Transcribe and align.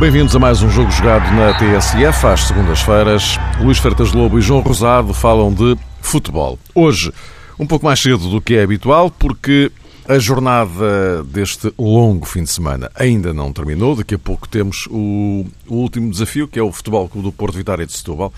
Bem-vindos 0.00 0.34
a 0.34 0.38
mais 0.38 0.62
um 0.62 0.70
jogo 0.70 0.90
jogado 0.90 1.30
na 1.34 1.52
TSF 1.54 2.26
às 2.26 2.44
segundas-feiras. 2.44 3.38
Luís 3.60 3.78
Fertas 3.78 4.12
Lobo 4.12 4.38
e 4.38 4.42
João 4.42 4.60
Rosado 4.60 5.12
falam 5.12 5.52
de 5.52 5.76
futebol. 6.00 6.58
Hoje, 6.74 7.12
um 7.58 7.66
pouco 7.66 7.84
mais 7.84 8.00
cedo 8.00 8.30
do 8.30 8.40
que 8.40 8.54
é 8.54 8.62
habitual, 8.62 9.10
porque 9.10 9.70
a 10.08 10.18
jornada 10.18 11.22
deste 11.24 11.70
longo 11.78 12.24
fim 12.24 12.42
de 12.42 12.50
semana 12.50 12.90
ainda 12.94 13.34
não 13.34 13.52
terminou. 13.52 13.94
Daqui 13.94 14.14
a 14.14 14.18
pouco 14.18 14.48
temos 14.48 14.86
o, 14.90 15.44
o 15.66 15.74
último 15.74 16.10
desafio, 16.10 16.48
que 16.48 16.58
é 16.58 16.62
o 16.62 16.72
Futebol 16.72 17.06
Clube 17.10 17.28
do 17.28 17.32
Porto 17.32 17.58
Vitória 17.58 17.84
de 17.84 17.92
Setúbal. 17.92 18.32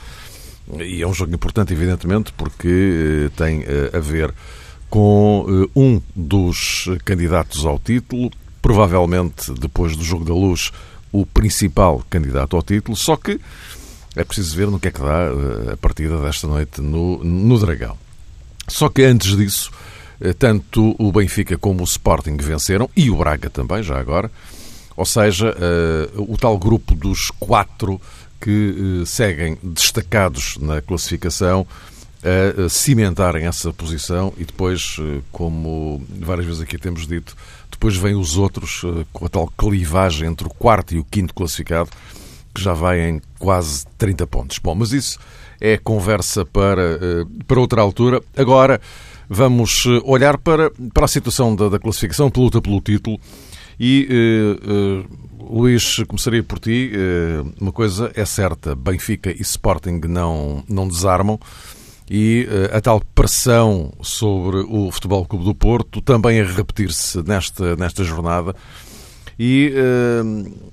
E 0.80 1.00
é 1.00 1.06
um 1.06 1.14
jogo 1.14 1.32
importante, 1.32 1.72
evidentemente, 1.72 2.32
porque 2.32 3.28
eh, 3.28 3.30
tem 3.36 3.62
eh, 3.62 3.96
a 3.96 4.00
ver 4.00 4.34
com 4.88 5.46
eh, 5.48 5.70
um 5.76 6.00
dos 6.14 6.88
candidatos 7.04 7.64
ao 7.64 7.78
título, 7.78 8.30
provavelmente 8.60 9.52
depois 9.52 9.96
do 9.96 10.04
Jogo 10.04 10.24
da 10.24 10.34
Luz 10.34 10.72
o 11.12 11.24
principal 11.24 12.04
candidato 12.10 12.56
ao 12.56 12.62
título, 12.62 12.96
só 12.96 13.16
que 13.16 13.40
é 14.14 14.24
preciso 14.24 14.56
ver 14.56 14.68
no 14.68 14.78
que 14.78 14.88
é 14.88 14.90
que 14.90 15.00
dá 15.00 15.72
a 15.72 15.76
partida 15.76 16.20
desta 16.20 16.46
noite 16.46 16.80
no, 16.80 17.22
no 17.22 17.58
Dragão. 17.58 17.96
Só 18.68 18.88
que 18.88 19.02
antes 19.02 19.36
disso, 19.36 19.70
tanto 20.38 20.94
o 20.98 21.12
Benfica 21.12 21.56
como 21.56 21.80
o 21.80 21.84
Sporting 21.84 22.36
venceram, 22.36 22.88
e 22.96 23.10
o 23.10 23.16
Braga 23.16 23.48
também, 23.48 23.82
já 23.82 23.98
agora, 23.98 24.30
ou 24.96 25.06
seja, 25.06 25.54
eh, 25.58 26.10
o 26.16 26.36
tal 26.36 26.58
grupo 26.58 26.94
dos 26.94 27.30
quatro 27.30 28.00
que 28.40 29.02
seguem 29.06 29.56
destacados 29.62 30.56
na 30.58 30.80
classificação 30.80 31.66
a 32.64 32.68
cimentarem 32.68 33.46
essa 33.46 33.72
posição 33.72 34.32
e 34.36 34.44
depois, 34.44 34.98
como 35.32 36.02
várias 36.20 36.46
vezes 36.46 36.60
aqui 36.60 36.76
temos 36.76 37.06
dito, 37.06 37.34
depois 37.80 37.96
vêm 37.96 38.14
os 38.14 38.36
outros 38.36 38.82
eh, 38.84 39.06
com 39.10 39.24
a 39.24 39.28
tal 39.30 39.50
clivagem 39.56 40.28
entre 40.28 40.46
o 40.46 40.50
quarto 40.50 40.94
e 40.94 40.98
o 40.98 41.04
quinto 41.04 41.32
classificado, 41.32 41.88
que 42.54 42.60
já 42.60 42.74
vai 42.74 43.08
em 43.08 43.22
quase 43.38 43.86
30 43.96 44.26
pontos. 44.26 44.58
Bom, 44.58 44.74
mas 44.74 44.92
isso 44.92 45.18
é 45.58 45.78
conversa 45.78 46.44
para, 46.44 46.98
eh, 47.00 47.24
para 47.48 47.58
outra 47.58 47.80
altura. 47.80 48.20
Agora 48.36 48.78
vamos 49.30 49.84
eh, 49.86 50.02
olhar 50.04 50.36
para, 50.36 50.72
para 50.92 51.04
a 51.04 51.08
situação 51.08 51.54
da, 51.54 51.68
da 51.68 51.78
classificação, 51.78 52.28
de 52.28 52.40
luta 52.40 52.60
pelo 52.60 52.80
título. 52.80 53.18
E, 53.78 54.08
uh, 54.10 55.06
uh, 55.46 55.56
Luís, 55.56 56.02
começaria 56.06 56.42
por 56.42 56.58
ti. 56.58 56.92
Uh, 56.92 57.54
uma 57.58 57.72
coisa 57.72 58.10
é 58.14 58.24
certa: 58.26 58.74
Benfica 58.74 59.30
e 59.30 59.40
Sporting 59.40 60.00
não, 60.06 60.62
não 60.68 60.86
desarmam 60.86 61.38
e 62.10 62.48
uh, 62.50 62.76
a 62.76 62.80
tal 62.80 63.00
pressão 63.14 63.92
sobre 64.02 64.58
o 64.68 64.90
Futebol 64.90 65.24
Clube 65.24 65.44
do 65.44 65.54
Porto 65.54 66.02
também 66.02 66.40
a 66.40 66.44
repetir-se 66.44 67.22
nesta, 67.22 67.76
nesta 67.76 68.02
jornada. 68.02 68.54
E, 69.38 69.72
uh, 69.74 70.70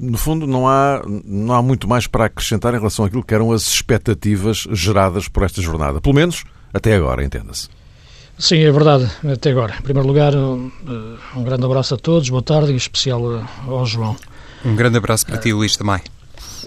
no 0.00 0.18
fundo, 0.18 0.46
não 0.46 0.66
há, 0.66 1.02
não 1.24 1.54
há 1.54 1.62
muito 1.62 1.86
mais 1.86 2.06
para 2.08 2.24
acrescentar 2.24 2.74
em 2.74 2.78
relação 2.78 3.04
àquilo 3.04 3.22
que 3.22 3.34
eram 3.34 3.52
as 3.52 3.68
expectativas 3.68 4.66
geradas 4.72 5.28
por 5.28 5.44
esta 5.44 5.60
jornada. 5.60 6.00
Pelo 6.00 6.14
menos 6.14 6.42
até 6.72 6.94
agora, 6.94 7.24
entenda-se. 7.24 7.68
Sim, 8.38 8.58
é 8.58 8.70
verdade, 8.70 9.10
até 9.32 9.50
agora. 9.50 9.74
Em 9.78 9.82
primeiro 9.82 10.06
lugar, 10.06 10.34
um, 10.34 10.70
um 11.34 11.42
grande 11.42 11.64
abraço 11.64 11.94
a 11.94 11.96
todos, 11.96 12.28
boa 12.28 12.42
tarde, 12.42 12.72
em 12.72 12.76
especial 12.76 13.46
ao 13.66 13.86
João. 13.86 14.14
Um 14.64 14.76
grande 14.76 14.98
abraço 14.98 15.24
para 15.24 15.38
ti, 15.38 15.52
Luís, 15.52 15.76
também. 15.76 16.00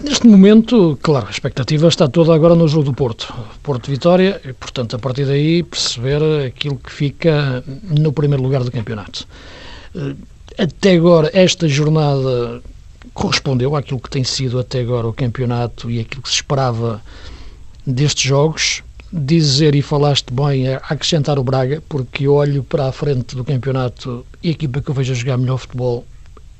Neste 0.02 0.26
momento, 0.26 0.98
claro, 1.02 1.26
a 1.26 1.30
expectativa 1.30 1.86
está 1.86 2.08
toda 2.08 2.34
agora 2.34 2.54
no 2.54 2.66
jogo 2.66 2.84
do 2.84 2.94
Porto. 2.94 3.32
Porto-Vitória, 3.62 4.40
e 4.44 4.52
portanto, 4.52 4.96
a 4.96 4.98
partir 4.98 5.26
daí, 5.26 5.62
perceber 5.62 6.46
aquilo 6.46 6.76
que 6.76 6.90
fica 6.90 7.62
no 7.82 8.12
primeiro 8.12 8.42
lugar 8.42 8.64
do 8.64 8.72
campeonato. 8.72 9.28
Eh, 9.94 10.14
até 10.58 10.94
agora, 10.94 11.30
esta 11.34 11.68
jornada 11.68 12.62
correspondeu 13.12 13.76
àquilo 13.76 14.00
que 14.00 14.08
tem 14.08 14.24
sido 14.24 14.58
até 14.58 14.80
agora 14.80 15.06
o 15.06 15.12
campeonato 15.12 15.90
e 15.90 16.00
aquilo 16.00 16.22
que 16.22 16.28
se 16.30 16.36
esperava 16.36 17.02
destes 17.86 18.22
jogos. 18.22 18.82
Dizer 19.12 19.74
e 19.74 19.82
falaste 19.82 20.32
bem, 20.32 20.68
é 20.68 20.76
acrescentar 20.76 21.36
o 21.36 21.42
Braga, 21.42 21.82
porque 21.88 22.28
olho 22.28 22.62
para 22.62 22.86
a 22.86 22.92
frente 22.92 23.34
do 23.34 23.44
campeonato 23.44 24.24
e 24.40 24.50
a 24.50 24.52
equipa 24.52 24.80
que 24.80 24.88
eu 24.88 24.94
vejo 24.94 25.12
a 25.12 25.16
jogar 25.16 25.36
melhor 25.36 25.56
futebol 25.56 26.06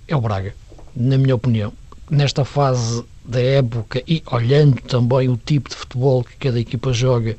é 0.09 0.17
o 0.17 0.21
Braga, 0.21 0.53
na 0.97 1.17
minha 1.17 1.37
opinião. 1.37 1.73
Nesta 2.11 2.45
fase 2.45 3.05
da 3.25 3.41
época 3.41 4.03
e 4.05 4.21
olhando 4.33 4.83
também 4.83 5.29
o 5.29 5.37
tipo 5.37 5.71
de 5.71 5.77
futebol 5.77 6.25
que 6.25 6.35
cada 6.39 6.59
equipa 6.59 6.93
joga, 6.93 7.37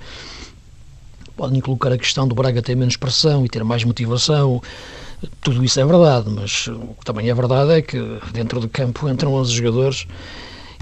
podem 1.35 1.59
colocar 1.59 1.91
a 1.91 1.97
questão 1.97 2.25
do 2.25 2.33
Braga 2.33 2.61
ter 2.61 2.75
menos 2.75 2.95
pressão 2.95 3.45
e 3.45 3.49
ter 3.49 3.66
mais 3.66 3.83
motivação. 3.83 4.63
Tudo 5.41 5.61
isso 5.66 5.78
é 5.78 5.85
verdade, 5.85 6.29
mas 6.29 6.67
o 6.67 6.95
que 6.97 7.03
também 7.03 7.29
é 7.29 7.33
verdade 7.33 7.72
é 7.73 7.81
que 7.81 7.99
dentro 8.31 8.61
do 8.61 8.69
campo 8.69 9.09
entram 9.09 9.33
11 9.33 9.51
jogadores 9.51 10.07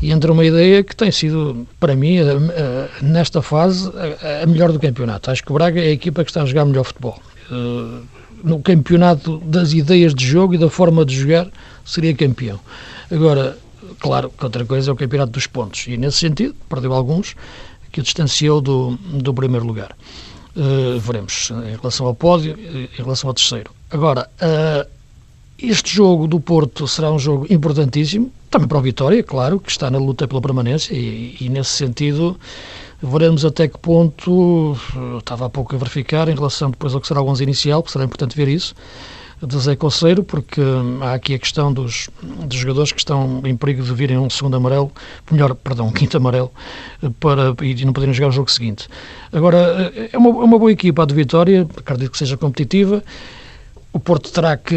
e 0.01 0.11
entra 0.11 0.31
uma 0.31 0.45
ideia 0.45 0.83
que 0.83 0.95
tem 0.95 1.11
sido, 1.11 1.67
para 1.79 1.95
mim, 1.95 2.17
nesta 3.01 3.41
fase, 3.41 3.91
a 4.41 4.45
melhor 4.45 4.71
do 4.71 4.79
campeonato. 4.79 5.29
Acho 5.31 5.43
que 5.43 5.51
o 5.51 5.53
Braga 5.53 5.81
é 5.81 5.87
a 5.87 5.91
equipa 5.91 6.23
que 6.23 6.29
está 6.29 6.43
a 6.43 6.45
jogar 6.45 6.65
melhor 6.65 6.85
futebol. 6.85 7.21
Eh, 7.51 8.01
no 8.43 8.59
campeonato 8.61 9.39
das 9.39 9.73
ideias 9.73 10.15
de 10.15 10.25
jogo 10.25 10.55
e 10.55 10.57
da 10.57 10.69
forma 10.69 11.05
de 11.05 11.13
jogar, 11.15 11.47
seria 11.83 12.13
campeão. 12.13 12.59
Agora, 13.11 13.57
Claro 13.99 14.29
que 14.29 14.43
outra 14.43 14.65
coisa 14.65 14.91
é 14.91 14.93
o 14.93 14.95
campeonato 14.95 15.31
dos 15.31 15.45
pontos, 15.45 15.85
e 15.87 15.97
nesse 15.97 16.17
sentido, 16.17 16.55
perdeu 16.69 16.93
alguns, 16.93 17.35
que 17.91 17.99
o 17.99 18.03
distanciou 18.03 18.61
do, 18.61 18.97
do 19.13 19.33
primeiro 19.33 19.65
lugar. 19.65 19.95
Uh, 20.55 20.99
veremos 20.99 21.51
em 21.51 21.75
relação 21.75 22.05
ao 22.05 22.15
pódio, 22.15 22.57
em 22.59 22.89
relação 22.95 23.29
ao 23.29 23.33
terceiro. 23.33 23.71
Agora, 23.91 24.29
uh, 24.41 24.89
este 25.61 25.93
jogo 25.93 26.27
do 26.27 26.39
Porto 26.39 26.87
será 26.87 27.11
um 27.11 27.19
jogo 27.19 27.45
importantíssimo, 27.49 28.31
também 28.49 28.67
para 28.67 28.77
o 28.77 28.81
Vitória, 28.81 29.21
claro, 29.23 29.59
que 29.59 29.69
está 29.69 29.89
na 29.89 29.97
luta 29.97 30.27
pela 30.27 30.41
permanência, 30.41 30.93
e, 30.93 31.35
e 31.39 31.49
nesse 31.49 31.71
sentido 31.71 32.39
veremos 33.01 33.45
até 33.45 33.67
que 33.67 33.77
ponto, 33.77 34.75
estava 35.19 35.45
há 35.45 35.49
pouco 35.49 35.75
a 35.75 35.77
verificar, 35.77 36.27
em 36.27 36.35
relação 36.35 36.69
depois 36.69 36.93
ao 36.93 37.01
que 37.01 37.07
será 37.07 37.21
o 37.21 37.27
11 37.27 37.43
inicial, 37.43 37.83
será 37.87 38.03
importante 38.03 38.35
ver 38.35 38.47
isso, 38.47 38.75
de 39.41 39.57
Zé 39.57 39.75
Conceiro, 39.75 40.23
porque 40.23 40.61
há 41.01 41.13
aqui 41.13 41.33
a 41.33 41.39
questão 41.39 41.71
dos, 41.71 42.09
dos 42.21 42.57
jogadores 42.57 42.91
que 42.91 42.99
estão 42.99 43.41
em 43.45 43.55
perigo 43.55 43.81
de 43.81 43.93
virem 43.93 44.17
um 44.17 44.29
segundo 44.29 44.57
amarelo, 44.57 44.91
melhor, 45.31 45.55
perdão, 45.55 45.87
um 45.87 45.91
quinto 45.93 46.17
amarelo, 46.17 46.51
para, 47.19 47.55
e 47.63 47.85
não 47.85 47.93
poderem 47.93 48.13
jogar 48.13 48.29
o 48.29 48.31
jogo 48.31 48.51
seguinte. 48.51 48.89
Agora, 49.31 49.93
é 50.11 50.17
uma, 50.17 50.29
é 50.29 50.43
uma 50.43 50.59
boa 50.59 50.71
equipa 50.71 51.03
a 51.03 51.05
de 51.05 51.13
Vitória, 51.13 51.65
acredito 51.77 52.11
que 52.11 52.17
seja 52.17 52.35
competitiva. 52.35 53.01
O 53.93 53.99
Porto 53.99 54.29
terá 54.29 54.57
que 54.57 54.75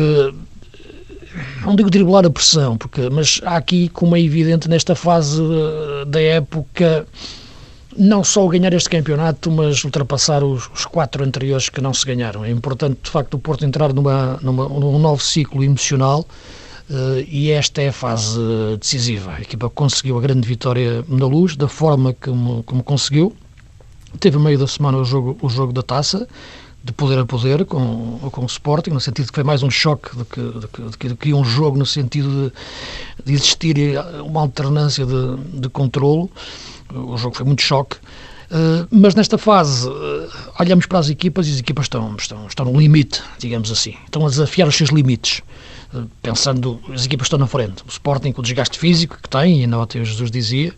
não 1.64 1.74
digo 1.74 1.90
driblar 1.90 2.26
a 2.26 2.30
pressão, 2.30 2.76
porque, 2.76 3.08
mas 3.10 3.40
há 3.44 3.56
aqui, 3.56 3.88
como 3.88 4.16
é 4.16 4.20
evidente, 4.20 4.68
nesta 4.68 4.94
fase 4.94 5.40
da 6.06 6.20
época, 6.20 7.06
não 7.96 8.24
só 8.24 8.46
ganhar 8.48 8.72
este 8.72 8.88
campeonato, 8.88 9.50
mas 9.50 9.84
ultrapassar 9.84 10.42
os, 10.42 10.68
os, 10.74 10.86
quatro 10.86 11.24
anteriores 11.24 11.68
que 11.68 11.80
não 11.80 11.92
se 11.92 12.04
ganharam. 12.06 12.44
É 12.44 12.50
importante, 12.50 12.98
de 13.02 13.10
facto, 13.10 13.34
o 13.34 13.38
Porto 13.38 13.64
entrar 13.64 13.92
numa, 13.92 14.38
numa 14.42 14.68
num 14.68 14.98
novo 14.98 15.22
ciclo 15.22 15.62
emocional 15.62 16.26
uh, 16.90 17.24
e 17.28 17.50
esta 17.50 17.82
é 17.82 17.88
a 17.88 17.92
fase 17.92 18.38
decisiva. 18.78 19.32
A 19.32 19.40
equipa 19.40 19.68
conseguiu 19.68 20.18
a 20.18 20.20
grande 20.20 20.46
vitória 20.46 21.04
na 21.08 21.26
luz, 21.26 21.56
da 21.56 21.68
forma 21.68 22.14
como, 22.14 22.62
como 22.62 22.82
conseguiu. 22.82 23.34
Teve 24.20 24.38
meio 24.38 24.58
da 24.58 24.66
semana 24.66 24.98
o 24.98 25.04
jogo, 25.04 25.38
o 25.40 25.48
jogo 25.48 25.72
da 25.72 25.82
taça, 25.82 26.28
de 26.84 26.92
poder 26.92 27.18
a 27.18 27.24
poder 27.24 27.64
com, 27.64 28.18
com 28.30 28.42
o 28.42 28.46
Sporting, 28.46 28.90
no 28.90 29.00
sentido 29.00 29.28
que 29.28 29.34
foi 29.34 29.44
mais 29.44 29.62
um 29.62 29.70
choque 29.70 30.16
do 30.16 30.24
que, 30.24 30.40
do 30.40 30.68
que, 30.68 30.82
do 30.82 30.98
que, 30.98 31.08
do 31.08 31.16
que 31.16 31.34
um 31.34 31.44
jogo, 31.44 31.78
no 31.78 31.86
sentido 31.86 32.52
de, 33.18 33.24
de 33.24 33.32
existir 33.34 33.76
uma 34.24 34.40
alternância 34.40 35.06
de, 35.06 35.36
de 35.60 35.68
controlo 35.68 36.30
o 36.94 37.16
jogo 37.16 37.36
foi 37.36 37.46
muito 37.46 37.62
choque. 37.62 37.96
Uh, 38.50 38.86
mas 38.90 39.14
nesta 39.14 39.38
fase, 39.38 39.88
uh, 39.88 40.28
olhamos 40.60 40.84
para 40.84 40.98
as 40.98 41.08
equipas 41.08 41.48
e 41.48 41.52
as 41.52 41.58
equipas 41.58 41.86
estão, 41.86 42.14
estão, 42.16 42.46
estão 42.46 42.66
no 42.66 42.78
limite, 42.78 43.22
digamos 43.38 43.70
assim. 43.70 43.94
Estão 44.04 44.26
a 44.26 44.28
desafiar 44.28 44.68
os 44.68 44.76
seus 44.76 44.90
limites. 44.90 45.40
Uh, 45.92 46.06
pensando, 46.22 46.78
as 46.92 47.06
equipas 47.06 47.26
estão 47.26 47.38
na 47.38 47.46
frente. 47.46 47.82
O 47.86 47.88
Sporting, 47.88 48.32
com 48.32 48.42
o 48.42 48.44
desgaste 48.44 48.78
físico 48.78 49.18
que 49.22 49.28
tem, 49.28 49.60
e 49.60 49.62
ainda 49.62 49.78
ontem 49.78 50.02
o 50.02 50.04
Jesus 50.04 50.30
dizia, 50.30 50.74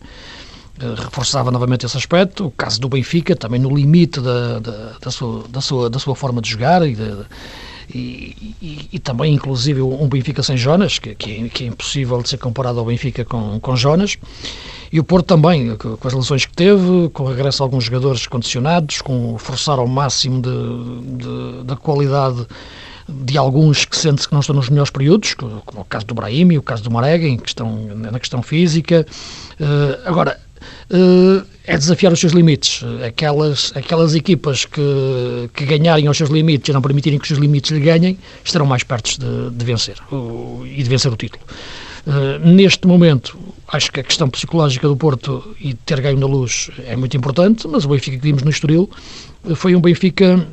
reforçava 0.79 1.51
novamente 1.51 1.85
esse 1.85 1.97
aspecto. 1.97 2.47
O 2.47 2.51
caso 2.51 2.79
do 2.79 2.89
Benfica, 2.89 3.35
também 3.35 3.59
no 3.59 3.75
limite 3.75 4.19
da, 4.19 4.59
da, 4.59 4.91
da, 5.01 5.11
sua, 5.11 5.43
da, 5.49 5.61
sua, 5.61 5.89
da 5.89 5.99
sua 5.99 6.15
forma 6.15 6.41
de 6.41 6.49
jogar 6.49 6.85
e, 6.87 6.95
de, 6.95 7.25
e, 7.93 8.55
e, 8.61 8.89
e, 8.93 8.99
também, 8.99 9.33
inclusive, 9.33 9.81
um 9.81 10.07
Benfica 10.07 10.43
sem 10.43 10.57
Jonas, 10.57 10.99
que, 10.99 11.15
que, 11.15 11.45
é, 11.45 11.49
que 11.49 11.63
é 11.63 11.67
impossível 11.67 12.21
de 12.21 12.29
ser 12.29 12.37
comparado 12.37 12.79
ao 12.79 12.85
Benfica 12.85 13.23
com, 13.23 13.59
com 13.59 13.75
Jonas. 13.75 14.17
E 14.91 14.99
o 14.99 15.03
Porto 15.03 15.27
também, 15.27 15.75
com 15.75 16.07
as 16.07 16.13
lesões 16.13 16.45
que 16.45 16.53
teve, 16.53 17.09
com 17.13 17.23
o 17.23 17.27
regresso 17.27 17.57
de 17.57 17.63
alguns 17.63 17.83
jogadores 17.85 18.27
condicionados, 18.27 19.01
com 19.01 19.37
forçar 19.37 19.79
ao 19.79 19.87
máximo 19.87 20.41
de, 20.41 21.17
de, 21.17 21.63
da 21.63 21.75
qualidade 21.75 22.45
de 23.07 23.37
alguns 23.37 23.85
que 23.85 23.95
sente 23.95 24.27
que 24.27 24.33
não 24.33 24.39
estão 24.39 24.55
nos 24.55 24.67
melhores 24.67 24.89
períodos, 24.89 25.35
como 25.35 25.61
o 25.75 25.85
caso 25.85 26.07
do 26.07 26.15
Brahim 26.15 26.57
o 26.57 26.61
caso 26.61 26.83
do 26.83 26.89
Marega, 26.89 27.27
na 28.11 28.19
questão 28.19 28.41
física. 28.41 29.05
agora, 30.05 30.39
é 31.65 31.77
desafiar 31.77 32.13
os 32.13 32.19
seus 32.19 32.33
limites. 32.33 32.83
Aquelas, 33.05 33.71
aquelas 33.75 34.13
equipas 34.13 34.65
que, 34.65 35.49
que 35.53 35.65
ganharem 35.65 36.07
aos 36.07 36.17
seus 36.17 36.29
limites 36.29 36.69
e 36.69 36.73
não 36.73 36.81
permitirem 36.81 37.17
que 37.17 37.23
os 37.23 37.27
seus 37.27 37.39
limites 37.39 37.71
lhe 37.71 37.79
ganhem, 37.79 38.17
estarão 38.43 38.65
mais 38.65 38.83
perto 38.83 39.19
de, 39.19 39.49
de 39.51 39.65
vencer 39.65 39.97
e 40.65 40.83
de 40.83 40.89
vencer 40.89 41.11
o 41.11 41.15
título. 41.15 41.43
Uh, 42.05 42.37
neste 42.47 42.85
momento, 42.85 43.35
acho 43.67 43.91
que 43.91 43.99
a 43.99 44.03
questão 44.03 44.29
psicológica 44.29 44.87
do 44.87 44.95
Porto 44.95 45.55
e 45.59 45.73
ter 45.73 46.01
ganho 46.01 46.19
na 46.19 46.27
luz 46.27 46.69
é 46.85 46.95
muito 46.95 47.17
importante, 47.17 47.67
mas 47.67 47.83
o 47.83 47.89
Benfica 47.89 48.17
que 48.17 48.23
vimos 48.23 48.43
no 48.43 48.51
Estoril 48.51 48.87
foi 49.55 49.75
um 49.75 49.81
Benfica 49.81 50.47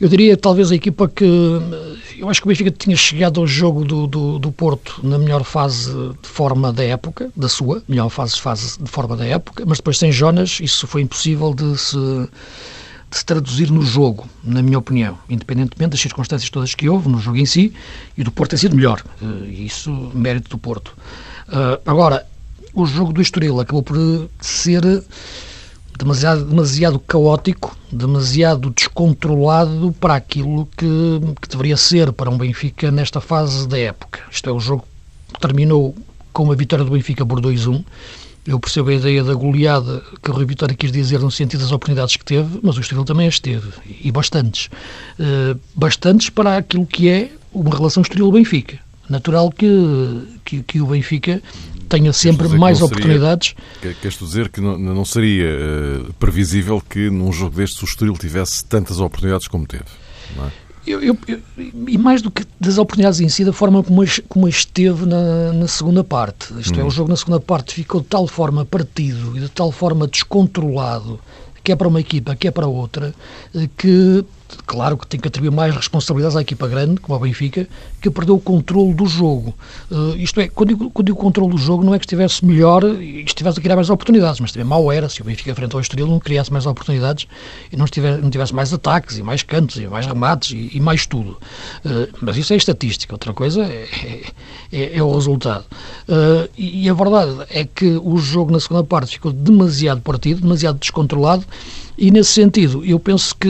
eu 0.00 0.08
diria 0.08 0.36
talvez 0.36 0.70
a 0.70 0.74
equipa 0.74 1.08
que. 1.08 1.24
Eu 2.18 2.30
acho 2.30 2.40
que 2.40 2.46
o 2.46 2.48
Benfica 2.48 2.70
tinha 2.70 2.96
chegado 2.96 3.40
ao 3.40 3.46
jogo 3.46 3.84
do, 3.84 4.06
do, 4.06 4.38
do, 4.38 4.50
Porto 4.52 5.00
na 5.02 5.18
melhor 5.18 5.44
fase 5.44 5.92
de 6.22 6.28
forma 6.28 6.72
da 6.72 6.82
época, 6.82 7.30
da 7.36 7.48
sua, 7.48 7.82
melhor 7.86 8.08
fase, 8.08 8.40
fase 8.40 8.82
de 8.82 8.90
forma 8.90 9.16
da 9.16 9.26
época, 9.26 9.64
mas 9.66 9.78
depois 9.78 9.98
sem 9.98 10.10
Jonas 10.10 10.58
isso 10.60 10.86
foi 10.86 11.02
impossível 11.02 11.52
de 11.52 11.76
se, 11.76 11.96
de 13.10 13.18
se 13.18 13.24
traduzir 13.24 13.70
no 13.70 13.82
jogo, 13.82 14.26
na 14.42 14.62
minha 14.62 14.78
opinião, 14.78 15.18
independentemente 15.28 15.90
das 15.90 16.00
circunstâncias 16.00 16.48
todas 16.48 16.74
que 16.74 16.88
houve 16.88 17.08
no 17.08 17.18
jogo 17.18 17.36
em 17.36 17.46
si, 17.46 17.72
e 18.16 18.24
do 18.24 18.30
Porto 18.30 18.50
tem 18.50 18.58
sido 18.58 18.74
melhor. 18.74 19.04
Eh, 19.20 19.48
isso, 19.48 19.90
mérito 20.14 20.48
do 20.48 20.58
Porto. 20.58 20.96
Eh, 21.48 21.80
agora, 21.84 22.26
o 22.72 22.86
jogo 22.86 23.12
do 23.12 23.20
Estoril 23.20 23.60
acabou 23.60 23.82
por 23.82 24.28
ser 24.40 24.82
demasiado, 25.98 26.44
demasiado 26.44 26.98
caótico, 26.98 27.76
demasiado 27.90 28.70
descontrolado 28.70 29.94
para 30.00 30.14
aquilo 30.14 30.68
que, 30.76 30.86
que 31.40 31.48
deveria 31.48 31.76
ser 31.76 32.12
para 32.12 32.30
um 32.30 32.38
Benfica 32.38 32.90
nesta 32.90 33.20
fase 33.20 33.66
da 33.66 33.78
época. 33.78 34.20
Isto 34.30 34.50
é, 34.50 34.52
o 34.52 34.60
jogo 34.60 34.84
terminou 35.40 35.94
com 36.32 36.50
a 36.52 36.54
vitória 36.54 36.84
do 36.84 36.90
Benfica 36.90 37.24
por 37.24 37.40
2-1. 37.40 37.84
Eu 38.46 38.60
percebo 38.60 38.90
a 38.90 38.94
ideia 38.94 39.24
da 39.24 39.34
goleada 39.34 40.02
que 40.22 40.30
o 40.30 40.34
Rui 40.34 40.44
Vitória 40.44 40.74
quis 40.74 40.92
dizer 40.92 41.18
no 41.18 41.30
sentido 41.32 41.60
das 41.60 41.72
oportunidades 41.72 42.16
que 42.16 42.24
teve, 42.24 42.60
mas 42.62 42.76
o 42.76 42.80
Estoril 42.80 43.04
também 43.04 43.26
as 43.26 43.40
teve, 43.40 43.70
e 44.00 44.12
bastantes. 44.12 44.68
Uh, 45.18 45.58
bastantes 45.74 46.30
para 46.30 46.58
aquilo 46.58 46.86
que 46.86 47.08
é 47.08 47.30
uma 47.52 47.74
relação 47.74 48.02
Estoril-Benfica. 48.02 48.78
Natural 49.08 49.50
que, 49.50 50.22
que, 50.44 50.62
que 50.62 50.80
o 50.80 50.86
Benfica 50.86 51.42
tenha 51.88 52.12
sempre 52.12 52.48
mais 52.48 52.82
oportunidades. 52.82 53.54
queres 53.80 54.18
dizer 54.18 54.48
que 54.48 54.60
não, 54.60 54.78
não 54.78 55.04
seria 55.04 55.46
uh, 55.46 56.12
previsível 56.14 56.82
que 56.88 57.10
num 57.10 57.32
jogo 57.32 57.56
destes 57.56 57.80
o 57.82 57.84
Estoril 57.84 58.14
tivesse 58.14 58.64
tantas 58.64 59.00
oportunidades 59.00 59.48
como 59.48 59.66
teve? 59.66 59.84
Não 60.36 60.46
é? 60.46 60.50
Eu, 60.86 61.02
eu, 61.02 61.18
eu, 61.26 61.40
e 61.88 61.98
mais 61.98 62.22
do 62.22 62.30
que 62.30 62.44
das 62.60 62.78
oportunidades 62.78 63.20
em 63.20 63.28
si, 63.28 63.44
da 63.44 63.52
forma 63.52 63.82
como, 63.82 64.04
como 64.28 64.48
esteve 64.48 65.04
na, 65.04 65.52
na 65.52 65.66
segunda 65.66 66.04
parte. 66.04 66.54
Isto 66.60 66.78
hum. 66.78 66.82
é, 66.82 66.84
o 66.84 66.90
jogo 66.90 67.10
na 67.10 67.16
segunda 67.16 67.40
parte 67.40 67.74
ficou 67.74 68.00
de 68.00 68.06
tal 68.06 68.28
forma 68.28 68.64
partido 68.64 69.36
e 69.36 69.40
de 69.40 69.48
tal 69.48 69.72
forma 69.72 70.06
descontrolado, 70.06 71.18
que 71.64 71.72
é 71.72 71.76
para 71.76 71.88
uma 71.88 72.00
equipa, 72.00 72.36
que 72.36 72.46
é 72.46 72.52
para 72.52 72.68
outra, 72.68 73.12
eh, 73.52 73.68
que 73.76 74.24
claro 74.66 74.96
que 74.96 75.06
tem 75.06 75.18
que 75.18 75.28
atribuir 75.28 75.50
mais 75.50 75.74
responsabilidades 75.74 76.36
à 76.36 76.40
equipa 76.40 76.66
grande, 76.68 77.00
como 77.00 77.16
a 77.16 77.20
Benfica, 77.20 77.68
que 78.00 78.10
perdeu 78.10 78.36
o 78.36 78.40
controle 78.40 78.94
do 78.94 79.06
jogo. 79.06 79.54
Uh, 79.90 80.16
isto 80.16 80.40
é, 80.40 80.48
quando 80.48 80.68
digo, 80.68 80.90
quando 80.90 81.06
digo 81.06 81.18
controle 81.18 81.52
do 81.52 81.58
jogo, 81.58 81.84
não 81.84 81.94
é 81.94 81.98
que 81.98 82.04
estivesse 82.04 82.44
melhor 82.44 82.84
e 82.84 83.22
estivesse 83.22 83.58
a 83.58 83.62
criar 83.62 83.76
mais 83.76 83.90
oportunidades, 83.90 84.40
mas 84.40 84.52
também 84.52 84.66
mal 84.66 84.90
era 84.92 85.08
se 85.08 85.20
o 85.20 85.24
Benfica 85.24 85.54
frente 85.54 85.74
ao 85.74 85.80
Estoril 85.80 86.06
não 86.06 86.20
criasse 86.20 86.52
mais 86.52 86.66
oportunidades 86.66 87.26
e 87.72 87.76
não, 87.76 87.84
estivesse, 87.84 88.20
não 88.22 88.30
tivesse 88.30 88.54
mais 88.54 88.72
ataques 88.72 89.18
e 89.18 89.22
mais 89.22 89.42
cantos 89.42 89.76
e 89.76 89.86
mais 89.86 90.06
remates 90.06 90.52
e, 90.52 90.76
e 90.76 90.80
mais 90.80 91.06
tudo. 91.06 91.38
Uh, 91.84 92.08
mas 92.20 92.36
isso 92.36 92.52
é 92.52 92.56
estatística, 92.56 93.14
outra 93.14 93.32
coisa 93.32 93.64
é, 93.64 94.22
é, 94.72 94.98
é 94.98 95.02
o 95.02 95.12
resultado. 95.12 95.64
Uh, 96.08 96.48
e 96.56 96.88
a 96.88 96.94
verdade 96.94 97.46
é 97.50 97.64
que 97.64 98.00
o 98.02 98.16
jogo 98.18 98.52
na 98.52 98.60
segunda 98.60 98.84
parte 98.84 99.12
ficou 99.12 99.32
demasiado 99.32 100.00
partido, 100.00 100.40
demasiado 100.40 100.78
descontrolado 100.78 101.44
e 101.98 102.10
nesse 102.10 102.30
sentido, 102.30 102.84
eu 102.84 102.98
penso 103.00 103.34
que, 103.36 103.48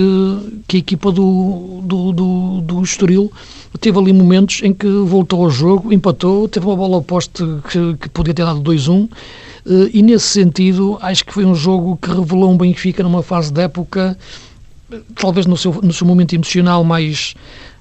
que 0.68 0.76
a 0.76 0.80
equipa 0.80 1.10
do, 1.10 1.80
do, 1.82 2.12
do, 2.12 2.60
do 2.60 2.82
Estoril 2.82 3.30
teve 3.80 3.98
ali 3.98 4.12
momentos 4.12 4.62
em 4.62 4.72
que 4.72 4.86
voltou 4.86 5.44
ao 5.44 5.50
jogo, 5.50 5.92
empatou, 5.92 6.48
teve 6.48 6.64
uma 6.64 6.76
bola 6.76 6.98
oposta 6.98 7.44
que, 7.68 7.96
que 7.96 8.08
podia 8.08 8.32
ter 8.32 8.44
dado 8.44 8.62
2-1, 8.62 9.08
eh, 9.66 9.90
e 9.92 10.02
nesse 10.02 10.26
sentido, 10.26 10.96
acho 11.02 11.24
que 11.24 11.32
foi 11.32 11.44
um 11.44 11.54
jogo 11.54 11.98
que 12.00 12.08
revelou 12.08 12.50
um 12.52 12.56
Benfica 12.56 13.02
numa 13.02 13.22
fase 13.22 13.52
de 13.52 13.60
época, 13.60 14.16
talvez 15.16 15.46
no 15.46 15.56
seu, 15.56 15.72
no 15.82 15.92
seu 15.92 16.06
momento 16.06 16.34
emocional 16.34 16.84
mais 16.84 17.34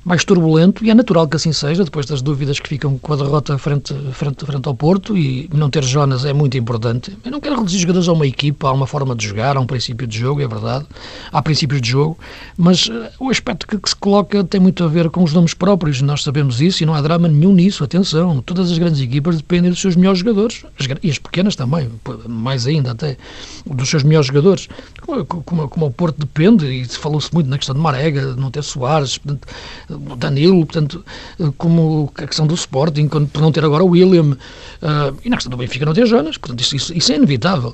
mais 0.05 0.23
turbulento 0.23 0.85
e 0.85 0.91
é 0.91 0.93
natural 0.93 1.27
que 1.27 1.35
assim 1.35 1.51
seja, 1.51 1.83
depois 1.83 2.05
das 2.05 2.21
dúvidas 2.21 2.59
que 2.59 2.69
ficam 2.69 2.95
com 2.99 3.13
a 3.13 3.15
derrota 3.15 3.57
frente, 3.57 3.91
frente, 4.11 4.45
frente 4.45 4.67
ao 4.67 4.75
Porto 4.75 5.17
e 5.17 5.49
não 5.51 5.67
ter 5.67 5.83
Jonas 5.83 6.23
é 6.25 6.31
muito 6.31 6.55
importante. 6.55 7.17
Eu 7.25 7.31
não 7.31 7.41
quero 7.41 7.55
reduzir 7.55 7.79
jogadores 7.79 8.07
a 8.07 8.13
uma 8.13 8.27
equipa, 8.27 8.69
a 8.69 8.71
uma 8.71 8.85
forma 8.85 9.15
de 9.15 9.27
jogar, 9.27 9.57
a 9.57 9.59
um 9.59 9.65
princípio 9.65 10.05
de 10.05 10.19
jogo, 10.19 10.43
é 10.43 10.47
verdade, 10.47 10.85
há 11.31 11.41
princípios 11.41 11.81
de 11.81 11.89
jogo, 11.89 12.19
mas 12.55 12.85
uh, 12.85 13.07
o 13.19 13.31
aspecto 13.31 13.65
que, 13.65 13.79
que, 13.79 13.89
se 13.89 13.95
coloca 13.95 14.43
tem 14.43 14.61
muito 14.61 14.83
a 14.83 14.87
ver 14.87 15.09
com 15.09 15.23
os 15.23 15.33
nomes 15.33 15.55
próprios, 15.55 15.99
nós 16.03 16.21
sabemos 16.21 16.61
isso 16.61 16.83
e 16.83 16.85
não 16.85 16.93
há 16.93 17.01
drama 17.01 17.27
nenhum 17.27 17.51
nisso, 17.51 17.83
atenção, 17.83 18.43
todas 18.43 18.71
as 18.71 18.77
grandes 18.77 19.01
equipas 19.01 19.37
dependem 19.37 19.71
dos 19.71 19.81
seus 19.81 19.95
melhores 19.95 20.19
jogadores, 20.19 20.63
as, 20.79 20.85
e 21.01 21.09
as 21.09 21.17
pequenas 21.17 21.55
também, 21.55 21.89
mais 22.27 22.67
ainda 22.67 22.91
até, 22.91 23.17
dos 23.65 23.89
seus 23.89 24.03
melhores 24.03 24.27
jogadores, 24.27 24.69
como, 25.01 25.25
como, 25.25 25.67
como 25.67 25.85
o 25.87 25.91
Porto 25.91 26.19
depende, 26.19 26.67
e 26.67 26.85
falou-se 26.85 27.33
muito 27.33 27.49
na 27.49 27.57
questão 27.57 27.73
de 27.73 27.81
Marega, 27.81 28.35
não 28.35 28.51
ter 28.51 28.63
Soares, 28.63 29.17
portanto, 29.17 29.47
o 29.95 30.15
Danilo, 30.15 30.65
portanto, 30.65 31.03
eh, 31.39 31.51
como 31.57 32.11
a 32.15 32.27
questão 32.27 32.45
do 32.45 32.53
Sporting, 32.53 33.07
por 33.07 33.41
não 33.41 33.51
ter 33.51 33.63
agora 33.63 33.83
o 33.83 33.89
William, 33.89 34.31
uh, 34.31 35.17
e 35.23 35.29
na 35.29 35.37
questão 35.37 35.49
do 35.49 35.57
Benfica 35.57 35.85
não 35.85 35.93
ter 35.93 36.05
Jonas, 36.05 36.37
portanto, 36.37 36.61
isso, 36.61 36.75
isso, 36.75 36.93
isso, 36.93 37.11
é 37.11 37.15
inevitável. 37.15 37.73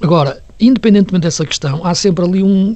Agora, 0.00 0.42
independentemente 0.60 1.22
dessa 1.22 1.44
questão, 1.46 1.84
há 1.84 1.94
sempre 1.94 2.24
ali 2.24 2.42
um. 2.42 2.74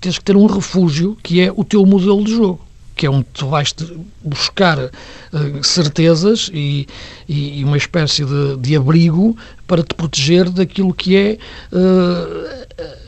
tens 0.00 0.18
que 0.18 0.24
ter 0.24 0.36
um 0.36 0.46
refúgio 0.46 1.16
que 1.22 1.40
é 1.40 1.52
o 1.54 1.64
teu 1.64 1.84
modelo 1.86 2.22
de 2.24 2.34
jogo 2.34 2.66
que 2.96 3.04
é 3.04 3.10
onde 3.10 3.26
tu 3.34 3.46
vais 3.46 3.74
buscar 4.24 4.78
uh, 4.78 4.90
certezas 5.62 6.50
e, 6.52 6.86
e, 7.28 7.62
uma 7.62 7.76
espécie 7.76 8.24
de, 8.24 8.56
de, 8.56 8.74
abrigo 8.74 9.36
para 9.66 9.82
te 9.82 9.94
proteger 9.94 10.48
daquilo 10.48 10.94
que 10.94 11.14
é 11.14 11.38
uh, 11.72 13.05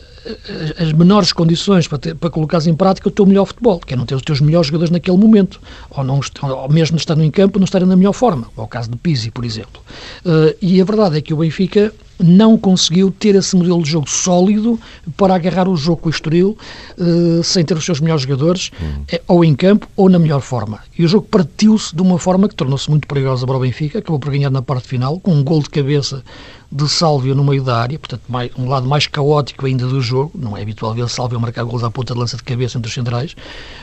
as 0.79 0.93
menores 0.93 1.33
condições 1.33 1.87
para, 1.87 1.99
ter, 1.99 2.15
para 2.15 2.31
colocares 2.31 2.67
em 2.67 2.75
prática 2.75 3.09
o 3.09 3.11
teu 3.11 3.27
melhor 3.27 3.47
futebol, 3.47 3.81
que 3.81 3.95
é 3.95 3.97
não 3.97 4.07
ter 4.07 4.15
os 4.15 4.23
teus 4.23 4.41
melhores 4.41 4.67
jogadores 4.69 4.91
naquele 4.91 5.17
momento, 5.17 5.61
ou, 5.91 6.05
não, 6.05 6.21
ou 6.43 6.69
mesmo 6.69 6.97
estando 6.97 7.23
em 7.23 7.31
campo 7.31 7.59
não 7.59 7.65
estarem 7.65 7.87
na 7.87 7.97
melhor 7.97 8.13
forma, 8.13 8.49
é 8.57 8.61
o 8.61 8.67
caso 8.67 8.91
de 8.91 8.97
Pizzi, 8.97 9.31
por 9.31 9.45
exemplo. 9.45 9.83
Uh, 10.25 10.57
e 10.61 10.81
a 10.81 10.85
verdade 10.85 11.19
é 11.19 11.21
que 11.21 11.33
o 11.33 11.39
Benfica 11.39 11.93
não 12.19 12.59
conseguiu 12.59 13.11
ter 13.11 13.35
esse 13.35 13.55
modelo 13.55 13.83
de 13.83 13.91
jogo 13.91 14.09
sólido 14.09 14.79
para 15.17 15.35
agarrar 15.35 15.69
o 15.69 15.77
jogo 15.77 16.03
com 16.03 16.09
o 16.09 16.11
Estoril 16.11 16.57
uh, 16.99 17.43
sem 17.43 17.65
ter 17.65 17.77
os 17.77 17.85
seus 17.85 18.01
melhores 18.01 18.23
jogadores, 18.23 18.71
uhum. 18.81 19.19
ou 19.29 19.45
em 19.45 19.55
campo 19.55 19.89
ou 19.97 20.09
na 20.09 20.19
melhor 20.19 20.41
forma. 20.41 20.81
E 20.99 21.05
o 21.05 21.09
jogo 21.09 21.27
partiu-se 21.31 21.95
de 21.95 22.03
uma 22.03 22.19
forma 22.19 22.49
que 22.49 22.55
tornou-se 22.55 22.91
muito 22.91 23.07
perigosa 23.07 23.47
para 23.47 23.57
o 23.57 23.61
Benfica, 23.61 24.01
acabou 24.01 24.19
por 24.19 24.31
ganhar 24.31 24.51
na 24.51 24.63
parte 24.63 24.89
final, 24.89 25.21
com 25.21 25.33
um 25.33 25.45
gol 25.45 25.63
de 25.63 25.71
cabeça 25.71 26.23
de 26.71 26.89
Sálvio 26.89 27.35
no 27.35 27.45
meio 27.45 27.63
da 27.63 27.79
área, 27.79 27.99
portanto, 27.99 28.23
mais, 28.29 28.51
um 28.59 28.69
lado 28.69 28.87
mais 28.87 29.07
caótico 29.07 29.67
ainda 29.67 29.87
do 29.87 30.01
jogo. 30.01 30.33
Não 30.35 30.57
é 30.57 30.63
habitual 30.63 30.95
ver 30.95 31.09
Sálvio 31.09 31.41
marcar 31.41 31.65
gols 31.65 31.83
à 31.85 31.91
ponta 31.91 32.13
de 32.15 32.21
lança 32.21 32.37
de 32.37 32.43
cabeça 32.43 32.79
entre 32.79 32.89
os 32.89 32.95
centrais, 32.95 33.33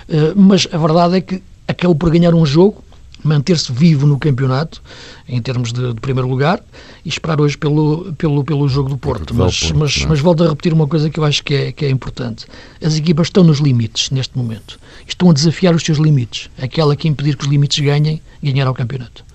uh, 0.10 0.34
mas 0.36 0.68
a 0.72 0.78
verdade 0.78 1.18
é 1.18 1.22
que 1.22 1.42
acabou 1.68 1.96
por 1.96 2.12
ganhar 2.12 2.34
um 2.34 2.46
jogo, 2.46 2.84
manter-se 3.28 3.72
vivo 3.72 4.06
no 4.06 4.18
campeonato, 4.18 4.82
em 5.28 5.42
termos 5.42 5.74
de, 5.74 5.94
de, 5.94 6.02
primeiro 6.02 6.28
lugar, 6.28 6.62
e 7.04 7.10
esperar 7.10 7.40
hoje 7.42 7.58
pelo, 7.58 8.14
pelo, 8.14 8.44
pelo 8.44 8.68
jogo 8.68 8.90
do 8.90 8.98
Porto. 8.98 9.34
Mas, 9.34 9.60
Porto, 9.60 9.78
mas, 9.78 9.98
é? 10.02 10.08
mas 10.08 10.20
volto 10.20 10.44
a 10.44 10.50
repetir 10.50 10.74
uma 10.74 10.88
coisa 10.88 11.10
que 11.10 11.20
eu 11.20 11.24
acho 11.24 11.44
que 11.44 11.54
é, 11.54 11.72
que 11.72 11.86
é 11.86 11.90
importante. 11.90 12.46
As 12.84 12.96
equipas 12.96 13.28
estão 13.28 13.44
nos 13.44 13.60
limites 13.60 14.10
neste 14.12 14.38
momento. 14.38 14.80
Estão 15.08 15.30
a 15.30 15.34
desafiar 15.34 15.76
os 15.76 15.84
seus 15.84 15.98
limites. 15.98 16.50
Aquela 16.62 16.96
que 16.96 17.08
impedir 17.08 17.36
que 17.36 17.44
os 17.44 17.50
limites 17.50 17.80
ganhem, 17.80 18.22
ganhará 18.42 18.72
o 18.72 18.74
campeonato. 18.74 19.26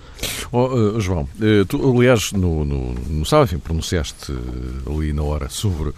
Oh, 0.53 0.67
uh, 0.67 1.01
João, 1.01 1.23
uh, 1.23 1.65
tu, 1.67 1.97
aliás, 1.97 2.33
no, 2.33 2.65
no, 2.65 2.95
no 2.95 3.25
sábado, 3.25 3.47
enfim, 3.47 3.59
pronunciaste 3.59 4.33
uh, 4.33 4.95
ali 4.95 5.13
na 5.13 5.23
hora 5.23 5.49
sobre 5.49 5.93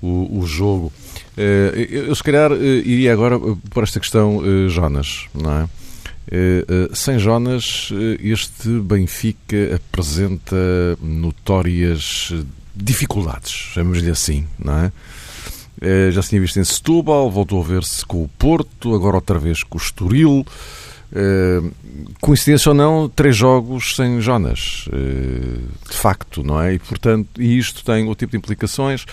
o, 0.00 0.40
o 0.40 0.46
jogo. 0.46 0.92
eu, 1.36 2.14
se 2.14 2.22
calhar, 2.22 2.52
iria 2.52 3.12
agora 3.12 3.38
para 3.70 3.82
esta 3.82 3.98
questão, 3.98 4.42
Jonas, 4.68 5.26
não 5.34 5.50
é? 5.50 5.68
Sem 6.92 7.18
Jonas, 7.18 7.90
este 8.20 8.68
Benfica 8.80 9.76
apresenta 9.76 10.56
notórias 11.00 12.32
dificuldades, 12.74 13.52
chamemos-lhe 13.52 14.10
assim, 14.10 14.46
não 14.58 14.78
é? 14.78 14.92
já 16.10 16.22
se 16.22 16.30
tinha 16.30 16.40
visto 16.40 16.58
em 16.58 16.64
Setúbal, 16.64 17.30
voltou 17.30 17.60
a 17.62 17.64
ver-se 17.64 18.04
com 18.04 18.22
o 18.22 18.28
Porto, 18.28 18.94
agora 18.94 19.16
outra 19.16 19.38
vez 19.38 19.62
com 19.62 19.78
o 19.78 19.80
Estoril. 19.80 20.44
Coincidência 22.20 22.70
ou 22.70 22.74
não, 22.74 23.08
três 23.08 23.36
jogos 23.36 23.94
sem 23.94 24.20
Jonas, 24.20 24.88
de 25.88 25.96
facto, 25.96 26.42
não 26.42 26.60
é? 26.60 26.74
E, 26.74 26.78
portanto, 26.78 27.40
isto 27.40 27.84
tem 27.84 28.08
o 28.08 28.14
tipo 28.14 28.32
de 28.32 28.38
implicações, 28.38 29.04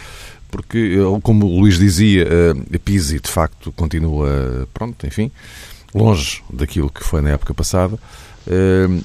porque, 0.50 0.98
como 1.22 1.46
o 1.46 1.60
Luís 1.60 1.77
dizia, 1.77 2.27
a 2.74 2.79
Pisi, 2.79 3.20
de 3.20 3.29
facto, 3.29 3.72
continua, 3.74 4.67
pronto, 4.74 5.05
enfim, 5.05 5.32
longe 5.93 6.43
daquilo 6.51 6.89
que 6.89 7.03
foi 7.03 7.21
na 7.21 7.31
época 7.31 7.53
passada. 7.53 7.97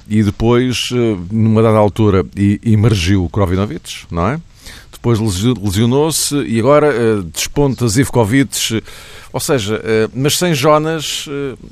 E 0.08 0.22
depois, 0.22 0.88
numa 1.30 1.62
dada 1.62 1.78
altura, 1.78 2.24
emergiu 2.64 3.24
o 3.24 3.28
Krovinovic, 3.28 4.06
não 4.10 4.28
é? 4.28 4.40
Depois 4.90 5.20
lesionou-se 5.20 6.34
e 6.42 6.58
agora 6.58 7.22
desponta 7.22 7.86
Zivkovic. 7.86 8.82
Ou 9.32 9.40
seja, 9.40 9.80
mas 10.12 10.36
sem 10.36 10.54
Jonas 10.54 11.26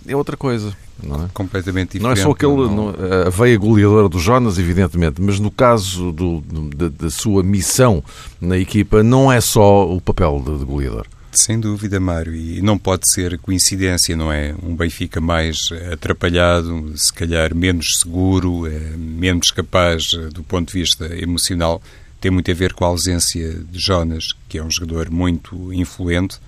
é 0.07 0.15
outra 0.15 0.37
coisa. 0.37 0.77
Não 1.03 1.25
é? 1.25 1.29
Completamente 1.35 1.99
diferente. 1.99 2.03
Não 2.03 2.11
é 2.11 2.17
só 2.17 2.31
aquele, 2.31 2.55
não... 2.55 2.95
a 3.27 3.31
veia 3.31 3.59
goleadora 3.59 4.09
do 4.09 4.19
Jonas, 4.19 4.59
evidentemente, 4.59 5.21
mas 5.21 5.39
no 5.39 5.51
caso 5.51 6.11
do, 6.13 6.41
da, 6.75 6.89
da, 6.89 7.11
sua 7.11 7.43
missão 7.43 8.03
na 8.41 8.57
equipa, 8.57 9.03
não 9.03 9.31
é 9.31 9.41
só 9.41 9.87
o 9.87 10.01
papel 10.01 10.43
de, 10.45 10.59
de 10.59 10.65
goleador. 10.65 11.07
Sem 11.39 11.61
dúvida, 11.61 12.01
Mário, 12.01 12.35
e 12.35 12.63
não 12.63 12.79
pode 12.79 13.13
ser 13.13 13.39
coincidência, 13.39 14.17
não 14.17 14.33
é? 14.33 14.55
Um 14.63 14.75
Benfica 14.75 15.21
mais 15.21 15.69
atrapalhado, 15.93 16.97
se 16.97 17.13
calhar 17.13 17.55
menos 17.55 17.99
seguro, 17.99 18.67
eh, 18.67 18.97
menos 18.97 19.51
capaz 19.51 20.13
eh, 20.15 20.31
do 20.31 20.43
ponto 20.43 20.73
de 20.73 20.81
vista 20.81 21.05
emocional, 21.15 21.83
tem 22.23 22.31
muito 22.31 22.51
a 22.51 22.55
ver 22.55 22.73
com 22.73 22.87
a 22.87 22.89
ausência 22.89 23.53
de 23.53 23.79
Jonas, 23.79 24.35
que 24.49 24.57
é 24.57 24.65
um 24.65 24.71
jogador 24.71 25.11
muito 25.11 25.71
influente. 25.75 26.39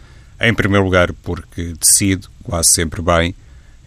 Em 0.40 0.54
primeiro 0.54 0.86
lugar, 0.86 1.12
porque 1.12 1.74
decide 1.78 2.26
quase 2.42 2.72
sempre 2.72 3.02
bem, 3.02 3.34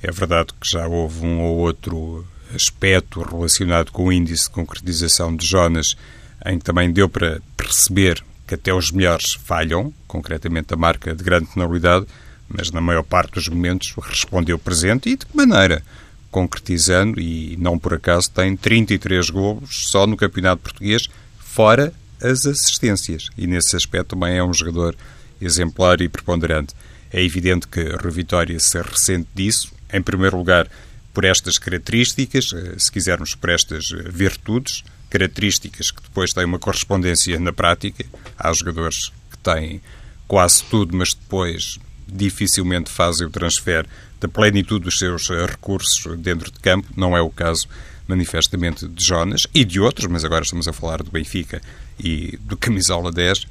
é 0.04 0.12
verdade 0.12 0.54
que 0.62 0.70
já 0.70 0.88
houve 0.88 1.26
um 1.26 1.42
ou 1.42 1.58
outro 1.58 2.24
aspecto 2.54 3.24
relacionado 3.24 3.92
com 3.92 4.06
o 4.06 4.14
índice 4.14 4.44
de 4.44 4.52
concretização 4.52 5.36
de 5.36 5.48
Jonas, 5.48 5.98
em 6.46 6.60
que 6.60 6.64
também 6.64 6.94
deu 6.94 7.10
para 7.10 7.42
perceber 7.58 8.24
que 8.52 8.56
até 8.56 8.74
os 8.74 8.92
melhores 8.92 9.36
falham, 9.46 9.94
concretamente 10.06 10.74
a 10.74 10.78
marca 10.78 11.16
de 11.16 11.24
grande 11.24 11.48
penalidade, 11.54 12.06
mas 12.50 12.70
na 12.70 12.82
maior 12.82 13.02
parte 13.02 13.36
dos 13.36 13.48
momentos 13.48 13.94
respondeu 14.02 14.60
presente 14.60 15.08
e 15.10 15.16
de 15.16 15.26
que 15.26 15.38
maneira? 15.38 15.82
Concretizando, 16.30 17.18
e 17.18 17.56
não 17.56 17.80
por 17.80 17.94
acaso 17.94 18.30
tem 18.30 18.58
33 18.58 19.30
golos 19.30 19.90
só 19.90 20.06
no 20.06 20.18
Campeonato 20.18 20.64
Português, 20.64 21.08
fora 21.40 21.94
as 22.22 22.46
assistências. 22.46 23.30
E 23.38 23.48
nesse 23.48 23.74
aspecto 23.74 24.18
também 24.18 24.36
é 24.36 24.44
um 24.44 24.54
jogador 24.54 24.98
exemplar 25.42 26.02
e 26.02 26.10
preponderante. 26.10 26.74
É 27.10 27.24
evidente 27.24 27.70
que 27.70 27.80
a 27.80 28.10
Vitória 28.10 28.60
se 28.60 28.82
ressente 28.82 29.30
disso, 29.34 29.72
em 29.94 30.02
primeiro 30.02 30.36
lugar, 30.36 30.68
por 31.14 31.24
estas 31.24 31.58
características, 31.58 32.52
eh, 32.54 32.74
se 32.78 32.92
quisermos, 32.92 33.34
por 33.34 33.50
estas 33.50 33.94
eh, 33.94 34.10
virtudes, 34.10 34.84
características 35.12 35.92
que 35.92 36.02
depois 36.02 36.32
têm 36.32 36.46
uma 36.46 36.58
correspondência 36.58 37.40
na 37.40 37.54
prática. 37.54 38.06
Há 38.40 38.52
jogadores 38.54 39.12
que 39.30 39.38
têm 39.38 39.82
quase 40.28 40.64
tudo, 40.64 40.96
mas 40.98 41.14
depois 41.14 41.78
dificilmente 42.08 42.90
fazem 42.90 43.28
o 43.28 43.30
transfer 43.30 43.86
da 44.20 44.28
plenitude 44.28 44.86
dos 44.86 44.98
seus 44.98 45.30
eh, 45.30 45.46
recursos 45.46 46.18
dentro 46.20 46.50
de 46.50 46.60
campo. 46.60 46.88
Não 46.96 47.16
é 47.16 47.22
o 47.22 47.30
caso, 47.30 47.68
manifestamente, 48.08 48.88
de 48.88 49.06
Jonas 49.06 49.46
e 49.54 49.66
de 49.66 49.80
outros, 49.80 50.08
mas 50.08 50.24
agora 50.24 50.44
estamos 50.44 50.68
a 50.68 50.74
falar 50.74 51.04
do 51.04 51.12
Benfica 51.12 51.62
e 52.00 52.38
do 52.42 52.56
Camisola 52.56 53.12
10. 53.12 53.46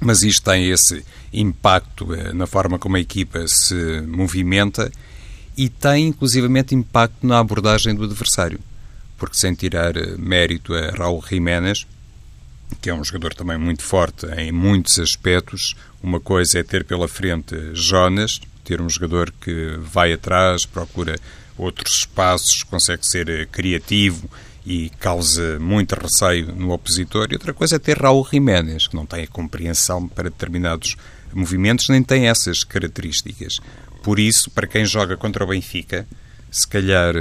Mas 0.00 0.22
isto 0.22 0.42
tem 0.42 0.68
esse 0.68 1.04
impacto 1.32 2.06
na 2.34 2.46
forma 2.46 2.78
como 2.78 2.96
a 2.96 3.00
equipa 3.00 3.46
se 3.46 4.00
movimenta 4.00 4.90
e 5.56 5.68
tem 5.68 6.08
inclusivamente 6.08 6.74
impacto 6.74 7.24
na 7.24 7.38
abordagem 7.38 7.94
do 7.94 8.02
adversário. 8.02 8.58
Porque 9.22 9.36
sem 9.36 9.54
tirar 9.54 9.96
eh, 9.96 10.16
mérito 10.18 10.74
a 10.74 10.90
Raul 10.90 11.22
Jiménez, 11.24 11.86
que 12.80 12.90
é 12.90 12.94
um 12.94 13.04
jogador 13.04 13.32
também 13.32 13.56
muito 13.56 13.84
forte 13.84 14.26
em 14.36 14.50
muitos 14.50 14.98
aspectos, 14.98 15.76
uma 16.02 16.18
coisa 16.18 16.58
é 16.58 16.64
ter 16.64 16.82
pela 16.82 17.06
frente 17.06 17.54
Jonas, 17.72 18.40
ter 18.64 18.80
um 18.80 18.90
jogador 18.90 19.30
que 19.30 19.76
vai 19.78 20.12
atrás, 20.12 20.66
procura 20.66 21.20
outros 21.56 21.98
espaços, 21.98 22.64
consegue 22.64 23.06
ser 23.06 23.28
eh, 23.28 23.46
criativo 23.46 24.28
e 24.66 24.90
causa 24.98 25.56
muito 25.60 25.92
receio 25.92 26.52
no 26.56 26.72
opositor. 26.72 27.28
E 27.30 27.34
outra 27.34 27.54
coisa 27.54 27.76
é 27.76 27.78
ter 27.78 27.98
Raul 27.98 28.26
Jiménez, 28.28 28.88
que 28.88 28.96
não 28.96 29.06
tem 29.06 29.22
a 29.22 29.28
compreensão 29.28 30.08
para 30.08 30.30
determinados 30.30 30.96
movimentos, 31.32 31.88
nem 31.88 32.02
tem 32.02 32.26
essas 32.26 32.64
características. 32.64 33.60
Por 34.02 34.18
isso, 34.18 34.50
para 34.50 34.66
quem 34.66 34.84
joga 34.84 35.16
contra 35.16 35.44
o 35.44 35.46
Benfica, 35.46 36.08
se 36.50 36.66
calhar, 36.66 37.14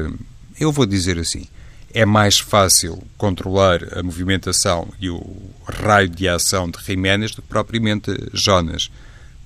eu 0.60 0.72
vou 0.72 0.88
dizer 0.88 1.20
assim, 1.20 1.46
é 1.94 2.06
mais 2.06 2.40
fácil 2.40 3.02
controlar 3.18 3.98
a 3.98 4.04
movimentação 4.04 4.88
e 5.00 5.10
o 5.10 5.24
raio 5.66 6.10
de 6.10 6.28
ação 6.28 6.70
de 6.70 6.84
Jiménez 6.84 7.32
do 7.32 7.42
que 7.42 7.48
propriamente 7.48 8.12
Jonas, 8.34 8.92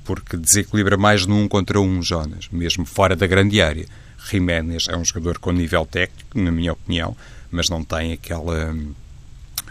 porque 0.03 0.37
desequilibra 0.37 0.97
mais 0.97 1.25
num 1.25 1.47
contra 1.47 1.79
um 1.79 2.01
Jonas, 2.01 2.47
mesmo 2.51 2.85
fora 2.85 3.15
da 3.15 3.27
grande 3.27 3.61
área. 3.61 3.85
Jiménez 4.29 4.85
é 4.89 4.97
um 4.97 5.05
jogador 5.05 5.37
com 5.39 5.51
nível 5.51 5.85
técnico, 5.85 6.39
na 6.39 6.51
minha 6.51 6.73
opinião, 6.73 7.15
mas 7.51 7.69
não 7.69 7.83
tem 7.83 8.13
aquela 8.13 8.75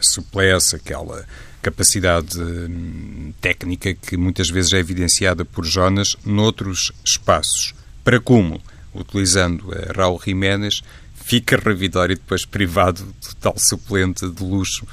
suplesse, 0.01 0.77
aquela 0.77 1.25
capacidade 1.63 2.39
hum, 2.39 3.33
técnica 3.41 3.95
que 3.95 4.17
muitas 4.17 4.51
vezes 4.51 4.73
é 4.73 4.79
evidenciada 4.79 5.45
por 5.45 5.65
Jonas 5.65 6.17
noutros 6.25 6.93
espaços. 7.05 7.75
Para 8.05 8.21
como, 8.21 8.61
utilizando 8.95 9.73
a 9.73 9.93
Raul 9.93 10.21
Jiménez, 10.23 10.83
fica 11.25 11.57
Revitório 11.57 12.17
depois 12.17 12.45
privado 12.45 13.03
de 13.21 13.37
tal 13.37 13.55
suplente 13.57 14.29
de 14.29 14.45
luxo, 14.45 14.87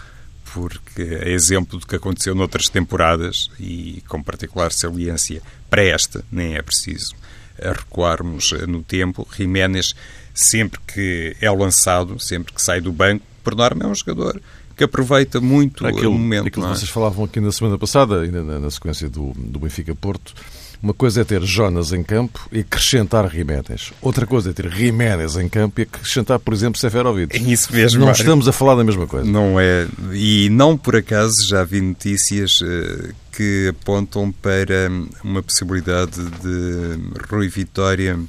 porque 0.53 1.01
é 1.01 1.29
exemplo 1.29 1.77
do 1.77 1.85
que 1.85 1.95
aconteceu 1.95 2.33
noutras 2.33 2.69
temporadas 2.69 3.49
e 3.59 4.01
com 4.07 4.23
particular 4.23 4.71
saliência 4.71 5.41
para 5.69 5.83
esta, 5.83 6.23
nem 6.31 6.55
é 6.55 6.61
preciso 6.61 7.15
recuarmos 7.61 8.51
no 8.67 8.81
tempo. 8.81 9.27
Jiménez, 9.35 9.93
sempre 10.33 10.79
que 10.87 11.35
é 11.39 11.51
lançado, 11.51 12.19
sempre 12.19 12.53
que 12.53 12.61
sai 12.61 12.81
do 12.81 12.91
banco, 12.91 13.23
por 13.43 13.55
norma 13.55 13.83
é 13.83 13.87
um 13.87 13.95
jogador 13.95 14.41
que 14.75 14.83
aproveita 14.83 15.39
muito 15.39 15.85
aquilo, 15.85 16.09
o 16.09 16.13
momento. 16.13 16.47
Aquilo 16.47 16.65
que 16.65 16.71
é? 16.71 16.75
vocês 16.75 16.89
falavam 16.89 17.25
aqui 17.25 17.39
na 17.39 17.51
semana 17.51 17.77
passada, 17.77 18.21
ainda 18.21 18.41
na, 18.41 18.59
na 18.59 18.71
sequência 18.71 19.09
do, 19.09 19.31
do 19.35 19.59
Benfica-Porto, 19.59 20.33
uma 20.81 20.93
coisa 20.93 21.21
é 21.21 21.23
ter 21.23 21.43
Jonas 21.43 21.91
em 21.91 22.03
campo 22.03 22.47
e 22.51 22.61
acrescentar 22.61 23.29
Jiménez. 23.29 23.93
Outra 24.01 24.25
coisa 24.25 24.49
é 24.49 24.53
ter 24.53 24.71
Jiménez 24.71 25.35
em 25.35 25.47
campo 25.47 25.79
e 25.79 25.83
acrescentar, 25.83 26.39
por 26.39 26.53
exemplo, 26.53 26.79
Seferovic. 26.79 27.35
É 27.35 27.39
isso 27.39 27.73
mesmo. 27.73 27.99
Não 27.99 28.07
Mário. 28.07 28.19
estamos 28.19 28.47
a 28.47 28.51
falar 28.51 28.75
da 28.75 28.83
mesma 28.83 29.05
coisa. 29.05 29.29
Não 29.29 29.59
é. 29.59 29.87
E 30.13 30.49
não 30.49 30.77
por 30.77 30.95
acaso 30.95 31.47
já 31.47 31.63
vi 31.63 31.81
notícias 31.81 32.61
uh, 32.61 33.13
que 33.31 33.67
apontam 33.69 34.31
para 34.31 34.89
uma 35.23 35.43
possibilidade 35.43 36.19
de 36.23 37.27
Rui 37.29 37.47
Vitória 37.47 38.19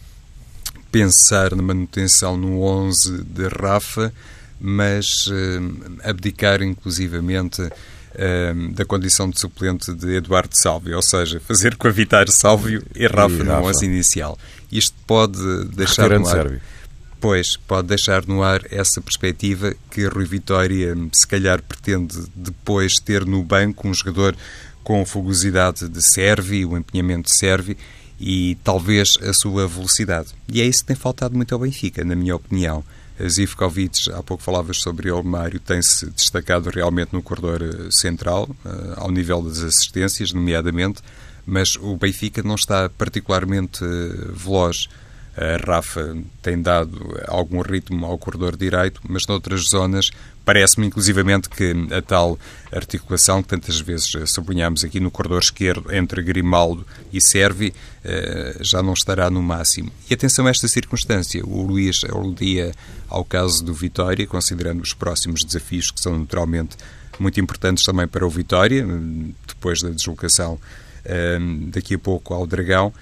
pensar 0.90 1.56
na 1.56 1.62
manutenção 1.62 2.37
no 2.37 2.62
11 2.62 3.25
de 3.25 3.49
Rafa 3.49 4.12
mas 4.64 5.26
uh, 5.26 5.99
abdicar 6.04 6.62
inclusivamente 6.62 7.68
uh, 8.14 8.73
da 8.73 8.85
condição 8.85 9.28
de 9.28 9.38
suplente 9.38 9.92
de 9.95 10.16
Eduardo 10.16 10.57
Sálvio, 10.57 10.97
ou 10.97 11.02
seja, 11.02 11.40
fazer 11.40 11.76
com 11.76 11.88
a 11.88 11.90
Vitar 11.90 12.28
Sálvio 12.31 12.83
e 12.95 13.07
Rafa, 13.07 13.42
Rafa. 13.45 13.73
no 13.73 13.85
inicial. 13.85 14.38
Isto 14.71 14.97
pode 15.07 15.64
deixar 15.66 16.09
no 16.11 16.26
ar... 16.26 16.33
Sérvio. 16.33 16.61
Pois, 17.21 17.57
pode 17.57 17.87
deixar 17.87 18.26
no 18.26 18.42
ar 18.42 18.62
essa 18.69 19.00
perspectiva 19.00 19.73
que 19.88 20.04
Rui 20.07 20.25
Vitória 20.25 20.92
se 21.12 21.25
calhar 21.25 21.62
pretende 21.62 22.16
depois 22.35 22.95
ter 22.95 23.25
no 23.25 23.45
banco 23.45 23.87
um 23.87 23.95
jogador 23.95 24.35
com 24.83 25.07
fogosidade 25.07 25.88
de 25.88 26.02
serve, 26.02 26.64
o 26.64 26.76
empenhamento 26.76 27.31
de 27.31 27.37
serve 27.37 27.76
e 28.19 28.57
talvez 28.64 29.11
a 29.23 29.33
sua 29.33 29.69
velocidade. 29.69 30.31
E 30.49 30.61
é 30.61 30.64
isso 30.64 30.81
que 30.81 30.87
tem 30.87 30.97
faltado 30.97 31.37
muito 31.37 31.54
ao 31.54 31.61
Benfica, 31.61 32.04
na 32.04 32.16
minha 32.16 32.35
opinião. 32.35 32.85
Zivkovic, 33.28 34.11
há 34.12 34.23
pouco 34.23 34.42
falavas 34.42 34.78
sobre 34.78 35.11
ele, 35.11 35.23
Mário, 35.23 35.61
tem-se 35.61 36.11
destacado 36.11 36.71
realmente 36.71 37.12
no 37.12 37.23
corredor 37.23 37.62
eh, 37.62 37.90
central, 37.90 38.49
eh, 38.64 38.95
ao 38.97 39.11
nível 39.11 39.42
das 39.42 39.59
assistências, 39.62 40.33
nomeadamente, 40.33 41.02
mas 41.45 41.76
o 41.76 41.97
Benfica 41.97 42.42
não 42.42 42.54
está 42.54 42.88
particularmente 42.88 43.85
eh, 43.85 44.33
veloz. 44.33 44.88
A 45.34 45.56
Rafa 45.64 46.16
tem 46.42 46.60
dado 46.60 47.18
algum 47.26 47.62
ritmo 47.62 48.04
ao 48.04 48.18
corredor 48.18 48.54
direito, 48.56 49.00
mas 49.08 49.26
noutras 49.26 49.62
zonas 49.70 50.10
parece-me 50.44 50.86
inclusivamente 50.86 51.48
que 51.48 51.72
a 51.90 52.02
tal 52.02 52.38
articulação 52.70 53.42
que 53.42 53.48
tantas 53.48 53.80
vezes 53.80 54.12
sublinhamos 54.26 54.84
aqui 54.84 55.00
no 55.00 55.10
corredor 55.10 55.40
esquerdo 55.40 55.94
entre 55.94 56.20
Grimaldo 56.22 56.86
e 57.12 57.20
Servi 57.20 57.72
já 58.60 58.82
não 58.82 58.92
estará 58.92 59.30
no 59.30 59.42
máximo. 59.42 59.90
E 60.10 60.14
atenção 60.14 60.46
a 60.46 60.50
esta 60.50 60.68
circunstância. 60.68 61.42
O 61.46 61.62
Luís 61.62 62.00
aludia 62.04 62.72
ao 63.08 63.24
caso 63.24 63.64
do 63.64 63.72
Vitória, 63.72 64.26
considerando 64.26 64.82
os 64.82 64.92
próximos 64.92 65.44
desafios 65.44 65.90
que 65.90 66.00
são 66.00 66.18
naturalmente 66.18 66.76
muito 67.18 67.40
importantes 67.40 67.84
também 67.84 68.06
para 68.06 68.26
o 68.26 68.28
Vitória, 68.28 68.86
depois 69.46 69.80
da 69.80 69.88
deslocação 69.88 70.58
daqui 71.68 71.94
a 71.94 71.98
pouco 71.98 72.34
ao 72.34 72.46
Dragão. 72.46 72.92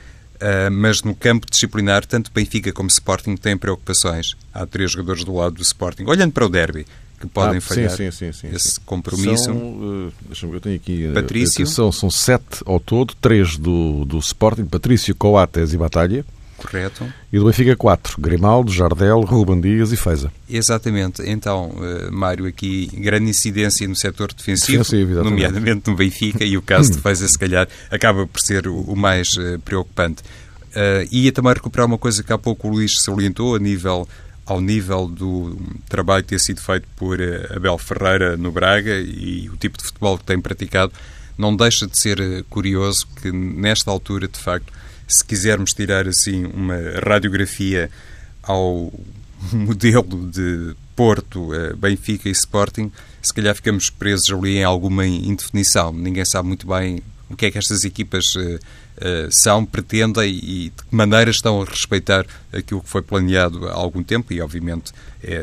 Uh, 0.41 0.71
mas 0.71 1.03
no 1.03 1.15
campo 1.15 1.47
disciplinar, 1.51 2.07
tanto 2.07 2.31
Benfica 2.33 2.73
como 2.73 2.89
Sporting 2.89 3.37
têm 3.37 3.59
preocupações. 3.59 4.35
Há 4.55 4.65
três 4.65 4.91
jogadores 4.93 5.23
do 5.23 5.35
lado 5.35 5.57
do 5.57 5.63
Sporting. 5.63 6.05
Olhando 6.07 6.33
para 6.33 6.47
o 6.47 6.49
derby, 6.49 6.87
que 7.21 7.27
podem 7.27 7.59
ah, 7.59 7.61
falhar 7.61 7.91
sim, 7.91 8.11
sim, 8.11 8.33
sim, 8.33 8.49
esse 8.51 8.81
compromisso. 8.81 9.45
São, 9.45 9.57
uh, 9.57 10.13
eu 10.55 10.61
tenho 10.61 10.77
aqui 10.77 11.07
uh, 11.09 11.13
Patrício. 11.13 11.67
São, 11.67 11.93
são 11.93 12.11
sete 12.11 12.63
ao 12.65 12.81
todo, 12.81 13.15
três 13.21 13.59
do, 13.59 14.07
do 14.07 14.19
Sporting, 14.19 14.65
Patrício, 14.65 15.15
Coates 15.15 15.75
e 15.75 15.77
Batalha. 15.77 16.25
Correto. 16.61 17.11
E 17.33 17.39
do 17.39 17.47
Benfica 17.47 17.75
4, 17.75 18.21
Grimaldo, 18.21 18.71
Jardel, 18.71 19.21
Ruben 19.23 19.61
Dias 19.61 19.93
e 19.93 19.97
Feza. 19.97 20.31
Exatamente. 20.49 21.23
Então, 21.23 21.71
uh, 21.71 22.13
Mário, 22.13 22.47
aqui 22.47 22.91
grande 22.93 23.31
incidência 23.31 23.89
no 23.89 23.97
setor 23.97 24.33
defensivo, 24.33 24.79
defensivo 24.79 25.25
nomeadamente 25.25 25.89
no 25.89 25.97
Benfica, 25.97 26.45
e 26.45 26.57
o 26.59 26.63
caso 26.63 26.93
de 26.93 26.99
Feza, 26.99 27.27
se 27.27 27.39
calhar, 27.39 27.67
acaba 27.91 28.27
por 28.27 28.41
ser 28.41 28.69
o, 28.69 28.95
mais 28.95 29.29
uh, 29.35 29.59
preocupante. 29.65 30.23
Uh, 30.71 31.09
ia 31.11 31.33
também 31.33 31.55
recuperar 31.55 31.87
uma 31.87 31.99
coisa 31.99 32.23
que 32.23 32.33
há 32.33 32.39
pouco 32.39 32.69
o 32.69 32.73
Luís 32.73 32.93
salientou, 33.01 33.55
a 33.55 33.59
nível 33.59 34.07
ao 34.47 34.61
nível 34.61 35.07
do 35.07 35.57
trabalho 35.89 36.25
que 36.25 36.31
tem 36.31 36.39
sido 36.39 36.61
feito 36.61 36.87
por 36.97 37.21
Abel 37.55 37.79
Ferreira 37.79 38.37
no 38.37 38.51
Braga 38.51 38.99
e 38.99 39.49
o 39.49 39.57
tipo 39.57 39.79
de 39.79 39.85
futebol 39.85 40.19
que 40.19 40.25
tem 40.25 40.41
praticado, 40.41 40.93
não 41.39 41.55
deixa 41.55 41.87
de 41.87 41.97
ser 41.97 42.45
curioso 42.51 43.07
que 43.23 43.31
nesta 43.31 43.93
altura, 43.93 44.27
de 44.27 44.41
facto, 44.41 44.73
se 45.11 45.25
quisermos 45.25 45.73
tirar 45.73 46.07
assim 46.07 46.45
uma 46.47 46.77
radiografia 47.05 47.91
ao 48.43 48.93
modelo 49.53 50.31
de 50.31 50.75
Porto, 50.95 51.55
eh, 51.55 51.73
Benfica 51.75 52.29
e 52.29 52.33
Sporting, 52.33 52.93
se 53.23 53.33
calhar 53.33 53.55
ficamos 53.55 53.91
presos 53.91 54.31
ali 54.31 54.59
em 54.59 54.65
alguma 54.65 55.07
indefinição. 55.07 55.93
Ninguém 55.93 56.25
sabe 56.25 56.49
muito 56.49 56.67
bem 56.67 57.03
o 57.29 57.37
que 57.37 57.47
é 57.47 57.51
que 57.51 57.59
estas 57.59 57.85
equipas 57.85 58.35
uh, 58.35 58.41
uh, 58.41 59.29
são, 59.31 59.65
pretendem 59.65 60.35
e 60.35 60.73
de 60.77 60.85
que 60.85 60.95
maneira 60.95 61.31
estão 61.31 61.63
a 61.63 61.65
respeitar 61.65 62.27
aquilo 62.53 62.83
que 62.83 62.89
foi 62.89 63.03
planeado 63.03 63.69
há 63.69 63.73
algum 63.73 64.03
tempo 64.03 64.33
e, 64.33 64.41
obviamente, 64.41 64.93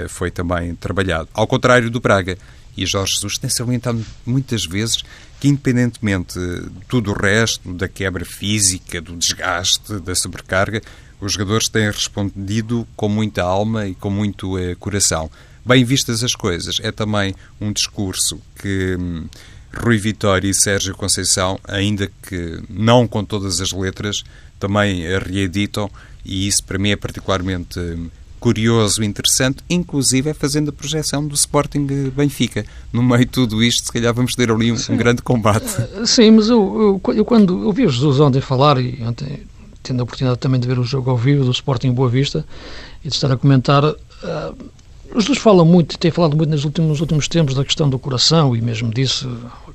foi 0.10 0.30
também 0.32 0.76
trabalhado. 0.76 1.30
Ao 1.34 1.48
contrário 1.48 1.90
do 1.90 2.02
Braga, 2.02 2.38
e 2.78 2.86
Jorge 2.86 3.14
Jesus 3.14 3.38
tem 3.38 3.50
salientado 3.50 4.06
muitas 4.26 4.66
vezes 4.66 5.04
que, 5.39 5.48
independentemente 5.48 6.39
de 6.39 6.86
tudo 6.88 7.12
o 7.12 7.13
resto, 7.13 7.74
da 7.74 7.88
quebra 7.88 8.25
física, 8.25 9.00
do 9.01 9.15
desgaste, 9.15 10.00
da 10.00 10.15
sobrecarga, 10.15 10.82
os 11.20 11.34
jogadores 11.34 11.67
têm 11.67 11.88
respondido 11.88 12.88
com 12.96 13.10
muita 13.10 13.44
alma 13.44 13.88
e 13.88 13.96
com 13.96 14.10
muito 14.10 14.58
eh, 14.58 14.75
coração. 14.75 15.29
Bem 15.65 15.84
vistas 15.84 16.24
as 16.24 16.34
coisas, 16.34 16.79
é 16.82 16.91
também 16.91 17.36
um 17.60 17.72
discurso 17.72 18.39
que 18.60 18.96
hum, 19.00 19.27
Rui 19.75 19.98
Vitória 19.98 20.48
e 20.48 20.53
Sérgio 20.53 20.96
Conceição, 20.96 21.60
ainda 21.67 22.10
que 22.24 22.62
não 22.70 23.08
com 23.08 23.24
todas 23.24 23.60
as 23.60 23.72
letras, 23.72 24.24
também 24.60 25.01
reeditam 25.20 25.89
e 26.24 26.48
isso 26.48 26.63
para 26.63 26.77
mim 26.77 26.91
é 26.91 26.96
particularmente 26.96 27.79
hum, 27.79 28.10
curioso, 28.39 29.03
interessante, 29.03 29.63
inclusive 29.70 30.29
é 30.29 30.34
fazendo 30.34 30.70
a 30.70 30.74
projeção 30.74 31.27
do 31.27 31.36
Sporting 31.36 31.86
Benfica. 32.15 32.65
No 32.91 33.01
meio 33.03 33.25
de 33.25 33.32
tudo 33.32 33.63
isto, 33.63 33.86
se 33.86 33.91
calhar 33.91 34.13
vamos 34.13 34.36
ter 34.36 34.51
ali 34.51 34.72
um, 34.72 34.75
um 34.89 34.98
grande 34.98 35.22
combate. 35.22 35.65
Eh, 35.77 36.06
sim, 36.06 36.32
mas 36.32 36.50
eu, 36.50 37.01
eu, 37.06 37.13
eu 37.13 37.25
quando 37.25 37.65
ouvi 37.65 37.86
o 37.86 37.89
Jesus 37.89 38.20
ontem 38.20 38.41
falar, 38.41 38.79
e 38.79 39.01
ontem 39.03 39.41
tendo 39.84 40.01
a 40.01 40.03
oportunidade 40.03 40.39
também 40.39 40.60
de 40.60 40.67
ver 40.67 40.77
o 40.77 40.84
jogo 40.84 41.10
ao 41.10 41.17
vivo 41.17 41.46
do 41.46 41.51
Sporting 41.51 41.91
Boa 41.91 42.10
Vista 42.10 42.46
e 43.03 43.08
de 43.08 43.15
estar 43.15 43.32
a 43.32 43.38
comentar, 43.38 43.84
uh, 43.86 43.96
os 45.15 45.25
dois 45.25 45.38
falam 45.38 45.65
muito, 45.65 45.98
têm 45.98 46.12
falado 46.12 46.36
muito 46.36 46.50
nos 46.50 46.65
últimos, 46.65 46.89
nos 46.89 47.01
últimos 47.01 47.27
tempos 47.27 47.56
da 47.56 47.63
questão 47.63 47.89
do 47.89 47.98
coração 47.98 48.56
e 48.56 48.62
mesmo 48.62 48.94
disse, 48.94 49.25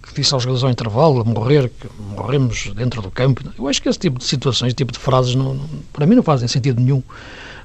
que 0.02 0.14
disse 0.14 0.35
aos 0.35 0.42
jogadores 0.42 0.64
ao 0.64 0.71
intervalo, 0.71 1.21
a 1.21 1.25
morrer, 1.25 1.71
que 1.71 1.88
morremos 2.14 2.71
dentro 2.76 3.00
do 3.00 3.11
campo. 3.11 3.42
Eu 3.59 3.66
acho 3.66 3.81
que 3.81 3.88
esse 3.88 3.99
tipo 3.99 4.19
de 4.19 4.25
situações, 4.25 4.69
esse 4.69 4.76
tipo 4.76 4.92
de 4.92 4.99
frases, 4.99 5.35
não, 5.35 5.54
não, 5.54 5.69
para 5.92 6.07
mim 6.07 6.14
não 6.14 6.23
fazem 6.23 6.47
sentido 6.47 6.81
nenhum. 6.81 7.02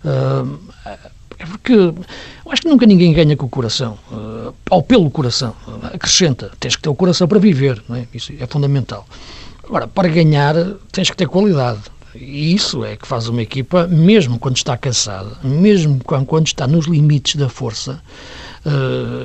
Uh, 0.04 0.60
é 1.40 1.46
porque 1.46 1.74
eu 1.74 1.96
acho 2.50 2.64
que 2.64 2.68
nunca 2.68 2.86
ninguém 2.86 3.14
ganha 3.14 3.36
com 3.38 3.46
o 3.46 3.50
coração, 3.50 3.98
uh, 4.12 4.54
ou 4.70 4.82
pelo 4.82 5.10
coração. 5.12 5.56
Acrescenta, 5.94 6.52
tens 6.60 6.76
que 6.76 6.82
ter 6.82 6.90
o 6.90 6.96
coração 6.96 7.28
para 7.28 7.40
viver, 7.40 7.84
não 7.88 7.96
é? 7.96 8.08
isso 8.14 8.34
é 8.40 8.48
fundamental. 8.48 9.06
Agora, 9.64 9.88
para 9.88 10.08
ganhar, 10.08 10.56
tens 10.92 11.10
que 11.10 11.18
ter 11.18 11.28
qualidade. 11.28 11.82
E 12.16 12.56
isso 12.56 12.84
é 12.84 12.96
que 12.96 13.08
faz 13.08 13.28
uma 13.28 13.42
equipa, 13.42 13.86
mesmo 13.86 14.40
quando 14.40 14.58
está 14.58 14.76
cansada, 14.76 15.38
mesmo 15.44 16.00
quando 16.04 16.48
está 16.48 16.66
nos 16.66 16.88
limites 16.88 17.36
da 17.36 17.50
força, 17.50 18.02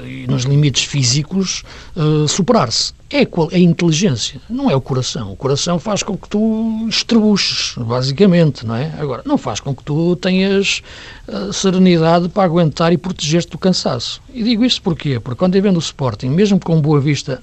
e 0.07 0.27
nos 0.29 0.45
limites 0.45 0.85
físicos, 0.85 1.63
uh, 1.97 2.29
superar-se. 2.29 2.93
É 3.11 3.27
a 3.55 3.59
inteligência, 3.59 4.41
não 4.49 4.71
é 4.71 4.75
o 4.75 4.81
coração. 4.81 5.33
O 5.33 5.37
coração 5.37 5.79
faz 5.79 6.03
com 6.03 6.17
que 6.17 6.29
tu 6.29 6.87
estrebuches, 6.89 7.75
basicamente, 7.77 8.65
não 8.65 8.75
é? 8.75 8.91
Agora, 8.99 9.23
não 9.27 9.37
faz 9.37 9.61
com 9.61 9.75
que 9.75 9.85
tu 9.85 10.17
tenhas 10.17 10.83
uh, 11.29 11.53
serenidade 11.53 12.29
para 12.29 12.45
aguentar 12.45 12.93
e 12.93 12.97
proteger-te 12.97 13.51
do 13.51 13.59
cansaço. 13.59 14.23
E 14.33 14.43
digo 14.43 14.65
isto 14.65 14.81
porquê? 14.81 15.21
Porque 15.21 15.39
quando 15.39 15.61
vendo 15.61 15.77
o 15.77 15.81
Sporting, 15.81 16.29
mesmo 16.29 16.59
com 16.59 16.81
boa 16.81 17.01
vista, 17.01 17.43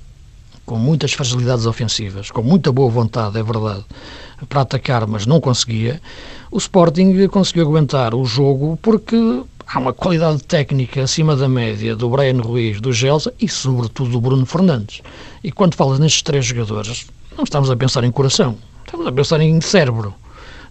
com 0.66 0.78
muitas 0.78 1.14
fragilidades 1.14 1.66
ofensivas, 1.66 2.32
com 2.32 2.42
muita 2.42 2.72
boa 2.72 2.90
vontade, 2.90 3.38
é 3.38 3.44
verdade, 3.44 3.84
para 4.48 4.62
atacar, 4.62 5.06
mas 5.06 5.26
não 5.26 5.40
conseguia, 5.40 6.02
o 6.52 6.58
Sporting 6.58 7.28
conseguiu 7.28 7.68
aguentar 7.68 8.16
o 8.16 8.24
jogo 8.26 8.78
porque 8.82 9.16
há 9.72 9.80
uma 9.80 9.94
qualidade 9.94 10.44
técnica 10.44 11.04
acima 11.04 11.36
da 11.36 11.48
média 11.48 11.96
do 11.96 12.10
Brian 12.10 12.42
Ruiz, 12.42 12.82
do 12.82 12.92
Gelsa 12.92 13.34
e, 13.40 13.48
sobretudo, 13.48 14.12
do 14.12 14.22
Bruno 14.22 14.46
Fernandes. 14.46 15.02
E 15.44 15.52
quando 15.52 15.76
falas 15.76 16.00
nestes 16.00 16.24
três 16.24 16.46
jogadores, 16.46 17.08
não 17.38 17.44
estamos 17.44 17.70
a 17.70 17.76
pensar 17.76 18.04
em 18.04 18.12
coração, 18.12 18.58
estamos 18.86 19.06
a 19.06 19.12
pensar 19.12 19.40
em 19.42 19.62
cérebro. 19.62 20.14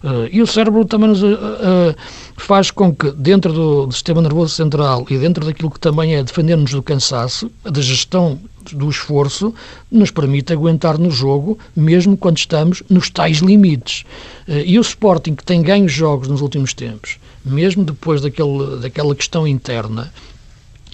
Uh, 0.03 0.29
e 0.31 0.41
o 0.41 0.47
cérebro 0.47 0.85
também 0.85 1.09
nos 1.09 1.21
uh, 1.21 1.27
uh, 1.27 1.95
faz 2.37 2.71
com 2.71 2.95
que, 2.95 3.11
dentro 3.11 3.51
do, 3.51 3.85
do, 3.85 3.91
sistema 3.91 4.21
nervoso 4.21 4.55
central 4.55 5.05
e 5.09 5.17
dentro 5.17 5.45
daquilo 5.45 5.69
que 5.69 5.79
também 5.79 6.15
é 6.15 6.23
defender-nos 6.23 6.71
do 6.71 6.81
cansaço, 6.81 7.51
da 7.63 7.81
gestão 7.81 8.39
do 8.73 8.89
esforço, 8.89 9.53
nos 9.91 10.11
permite 10.11 10.53
aguentar 10.53 10.97
no 10.97 11.09
jogo, 11.09 11.57
mesmo 11.75 12.17
quando 12.17 12.37
estamos 12.37 12.83
nos 12.89 13.09
tais 13.09 13.37
limites. 13.37 14.05
e 14.47 14.77
o 14.77 14.81
Sporting, 14.81 15.35
que 15.35 15.43
tem 15.43 15.61
ganho 15.61 15.87
jogos 15.87 16.27
nos 16.27 16.41
últimos 16.41 16.73
tempos, 16.73 17.17
mesmo 17.43 17.83
depois 17.83 18.21
daquele, 18.21 18.77
daquela 18.81 19.15
questão 19.15 19.47
interna 19.47 20.11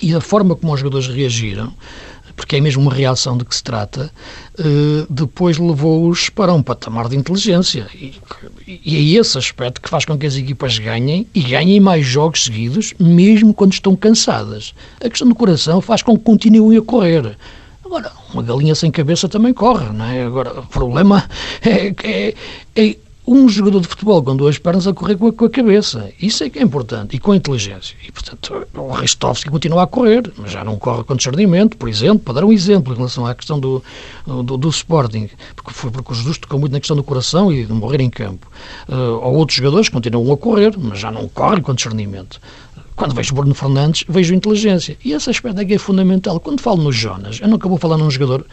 e 0.02 0.12
da 0.12 0.22
forma 0.22 0.56
como 0.56 0.74
os 0.74 0.80
jogadores 0.80 1.08
reagiram, 1.08 1.74
porque 2.36 2.58
é 2.58 2.62
mesmo 2.62 2.82
uma 2.82 2.94
reação 2.94 3.38
de 3.38 3.46
que 3.46 3.56
se 3.56 3.64
trata, 3.64 4.12
eh, 4.60 5.06
depois 5.10 5.58
levou-os 5.58 6.30
para 6.30 6.54
um 6.54 6.62
patamar 6.62 7.08
de 7.08 7.16
inteligência. 7.16 7.88
E, 7.94 8.14
é 8.68 9.20
esse 9.20 9.38
aspecto 9.38 9.82
que 9.82 9.90
faz 9.90 10.06
com 10.06 10.18
que 10.18 10.26
as 10.26 10.36
equipas 10.36 10.78
ganhem 10.78 11.26
e 11.34 11.42
ganhem 11.42 11.80
mais 11.80 12.06
jogos 12.06 12.44
seguidos, 12.44 12.94
mesmo 13.00 13.54
quando 13.54 13.74
estão 13.74 13.96
cansadas. 13.96 14.74
A 15.04 15.10
questão 15.10 15.28
do 15.28 15.36
coração 15.36 15.82
faz 15.82 16.02
com 16.02 16.18
que 16.18 16.24
continuem 16.24 16.78
a 16.78 16.82
correr. 16.82 17.38
Agora, 17.86 18.12
uma 18.34 18.44
galinha 18.44 18.76
sem 18.76 18.92
cabeça 18.92 19.30
também 19.30 19.54
corre, 19.54 19.94
não 19.94 20.06
é? 20.06 20.24
Agora, 20.24 20.60
o 20.60 20.66
problema 20.68 21.24
é, 21.64 21.94
é, 22.04 22.36
é 22.76 22.96
um 23.28 23.50
jogador 23.50 23.82
de 23.82 23.88
futebol 23.88 24.22
com 24.22 24.36
duas 24.36 24.58
pernas 24.58 24.86
a 24.88 24.94
correr 24.94 25.16
com 25.18 25.28
a, 25.28 25.34
com 25.34 25.46
a, 25.46 25.50
cabeça. 25.50 26.12
Isso 26.22 26.44
é 26.44 26.50
que 26.50 26.60
é 26.60 26.62
importante. 26.62 27.16
E 27.16 27.20
com 27.20 27.34
inteligência. 27.34 27.96
E, 28.08 28.12
portanto, 28.12 28.68
o 28.76 28.92
Ristovski 28.92 29.50
continua 29.50 29.84
a 29.84 29.88
correr, 29.88 30.32
mas 30.38 30.52
já 30.52 30.64
não 30.64 30.78
corre 30.78 31.04
com 31.04 31.16
discernimento, 31.16 31.76
por 31.78 31.90
exemplo, 31.90 32.20
para 32.20 32.36
dar 32.36 32.46
um 32.46 32.54
exemplo 32.54 32.94
em 32.94 32.98
relação 32.98 33.26
à 33.26 33.34
questão 33.34 33.60
do, 33.60 33.84
do, 34.26 34.58
do 34.58 34.70
Sporting, 34.70 35.30
porque 35.56 35.72
foi 35.72 35.90
porque 35.90 36.12
o 36.12 36.16
Jesus 36.16 36.38
tocou 36.38 36.60
muito 36.60 36.72
na 36.72 36.80
questão 36.80 36.96
do 36.96 37.04
coração 37.04 37.52
e 37.52 37.66
de 37.66 37.74
morrer 37.74 38.02
em 38.02 38.10
campo. 38.10 38.48
Uh, 38.88 39.20
ou 39.22 39.36
outros 39.36 39.58
jogadores 39.58 39.90
continuam 39.90 40.32
a 40.32 40.38
correr, 40.38 40.74
mas 40.78 41.00
já 41.00 41.12
não 41.12 41.28
correm 41.28 41.62
com 41.62 41.74
discernimento. 41.74 42.40
Quando 42.96 43.14
vejo 43.14 43.34
Bruno 43.34 43.54
Fernandes, 43.54 44.06
vejo 44.08 44.34
inteligência. 44.34 44.98
E 45.04 45.12
esse 45.12 45.30
aspecto 45.30 45.60
é 45.60 45.66
que 45.66 45.74
é 45.74 45.78
fundamental. 45.78 46.40
Quando 46.40 46.62
falo 46.62 46.82
no 46.82 46.94
Jonas, 46.94 47.40
eu 47.42 47.48
nunca 47.50 47.68
vou 47.68 47.78
falar 47.78 47.98
num 47.98 48.10
jogador 48.10 48.46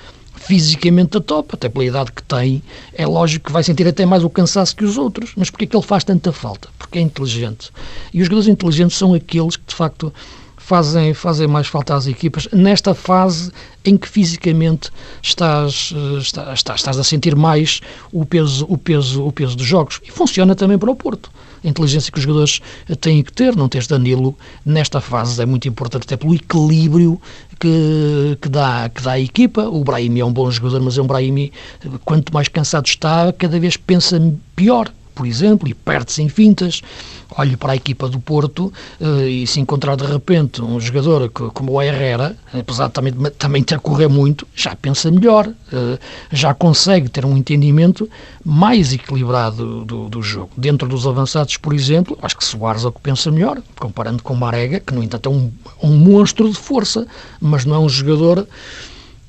fisicamente 0.45 1.17
a 1.17 1.21
top, 1.21 1.55
até 1.55 1.69
pela 1.69 1.85
idade 1.85 2.11
que 2.13 2.23
tem, 2.23 2.63
é 2.95 3.07
lógico 3.07 3.47
que 3.47 3.53
vai 3.53 3.63
sentir 3.63 3.87
até 3.87 4.05
mais 4.05 4.25
o 4.25 4.31
cansaço 4.31 4.75
que 4.75 4.85
os 4.85 4.99
outros. 4.99 5.33
Mas 5.37 5.51
porquê 5.51 5.65
é 5.65 5.69
que 5.69 5.77
ele 5.77 5.85
faz 5.85 6.03
tanta 6.03 6.33
falta? 6.33 6.69
Porque 6.79 6.99
é 6.99 7.01
inteligente. 7.01 7.71
E 8.13 8.21
os 8.21 8.27
jogadores 8.27 8.49
inteligentes 8.49 8.97
são 8.97 9.15
aqueles 9.15 9.57
que, 9.57 9.65
de 9.67 9.75
facto, 9.75 10.13
fazem, 10.57 11.15
fazem 11.15 11.47
mais 11.47 11.69
falta 11.69 11.95
às 11.95 12.07
equipas 12.07 12.49
nesta 12.53 12.93
fase 12.93 13.53
em 13.85 13.97
que 13.97 14.09
fisicamente 14.09 14.91
estás, 15.23 15.93
eh, 15.95 16.19
estás, 16.19 16.81
estás 16.81 16.99
a 16.99 17.05
sentir 17.05 17.37
mais 17.37 17.81
o 18.13 18.25
peso, 18.25 18.67
o, 18.69 18.77
peso, 18.77 19.25
o 19.25 19.33
peso 19.33 19.57
dos 19.57 19.67
jogos. 19.67 20.01
E 20.05 20.11
funciona 20.11 20.55
também 20.57 20.79
para 20.79 20.91
o 20.91 20.97
Porto 20.97 21.31
a 21.65 21.69
inteligência 21.69 22.11
que 22.11 22.19
os 22.19 22.25
jogadores 22.25 22.61
têm 23.01 23.23
que 23.23 23.33
ter. 23.33 23.55
Não 23.55 23.69
tens 23.69 23.87
Danilo 23.87 24.37
nesta 24.65 25.01
fase 25.01 25.41
é 25.41 25.47
muito 25.47 25.69
importante, 25.69 26.03
até 26.03 26.17
pelo 26.17 26.35
equilíbrio 26.35 27.21
que, 27.63 28.37
que, 28.41 28.49
dá, 28.49 28.89
que 28.89 29.01
dá 29.01 29.13
à 29.13 29.21
equipa. 29.21 29.63
O 29.69 29.85
Brahimi 29.85 30.19
é 30.19 30.25
um 30.25 30.33
bom 30.33 30.51
jogador, 30.51 30.81
mas 30.83 30.99
é 30.99 31.03
um 31.03 31.07
Brahimi, 31.07 31.53
quanto 32.05 32.35
mais 32.35 32.49
cansado 32.49 32.87
está, 32.87 33.33
cada 33.33 33.61
vez 33.61 33.77
pensa 33.77 34.21
pior 34.57 34.93
por 35.15 35.27
exemplo, 35.27 35.69
e 35.69 35.75
perde-se 35.75 36.23
em 36.23 36.29
fintas. 36.29 36.83
Olho 37.37 37.57
para 37.57 37.73
a 37.73 37.77
equipa 37.77 38.09
do 38.09 38.21
Porto 38.21 38.73
uh, 39.01 39.27
e 39.27 39.47
se 39.47 39.59
encontrar 39.59 39.97
de 39.97 40.05
repente 40.05 40.61
um 40.61 40.79
jogador 40.79 41.31
que, 41.31 41.49
como 41.51 41.73
o 41.73 41.83
Herrera, 41.83 42.37
apesar 42.53 42.89
de 42.89 42.93
também, 42.93 43.13
também 43.39 43.63
ter 43.63 43.77
a 43.77 43.79
correr 43.79 44.09
muito, 44.09 44.47
já 44.55 44.77
pensa 44.77 45.11
melhor, 45.11 45.49
uh, 45.49 45.99
já 46.31 46.53
consegue 46.53 47.09
ter 47.09 47.25
um 47.25 47.37
entendimento 47.37 48.09
mais 48.45 48.93
equilibrado 48.93 49.85
do, 49.85 50.09
do, 50.11 50.23
jogo. 50.23 50.51
Dentro 50.57 50.87
dos 50.87 51.07
avançados, 51.07 51.57
por 51.57 51.73
exemplo, 51.73 52.19
acho 52.21 52.37
que 52.37 52.45
Soares 52.45 52.85
é 52.85 52.89
o 52.89 52.93
que 52.93 53.01
pensa 53.01 53.31
melhor, 53.31 53.63
comparando 53.79 54.23
com 54.23 54.35
Marega, 54.35 54.79
que 54.79 54.95
no 54.95 55.03
entanto 55.03 55.29
é 55.29 55.33
um, 55.33 55.51
um 55.83 55.97
monstro 55.97 56.51
de 56.51 56.59
força, 56.59 57.07
mas 57.41 57.65
não 57.65 57.77
é 57.77 57.79
um 57.79 57.89
jogador 57.89 58.47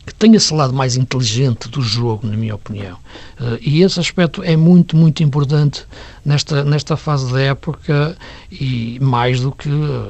que 0.05 0.13
tem 0.13 0.35
esse 0.35 0.53
lado 0.53 0.73
mais 0.73 0.97
inteligente 0.97 1.69
do 1.69 1.81
jogo, 1.81 2.27
na 2.27 2.35
minha 2.35 2.55
opinião. 2.55 2.97
Uh, 3.39 3.57
e 3.61 3.81
esse 3.81 3.99
aspecto 3.99 4.43
é 4.43 4.55
muito, 4.57 4.97
muito 4.97 5.23
importante 5.23 5.85
nesta, 6.25 6.63
nesta 6.63 6.97
fase 6.97 7.31
da 7.31 7.39
época 7.39 8.17
e 8.51 8.99
mais 9.01 9.39
do 9.39 9.51
que 9.51 9.69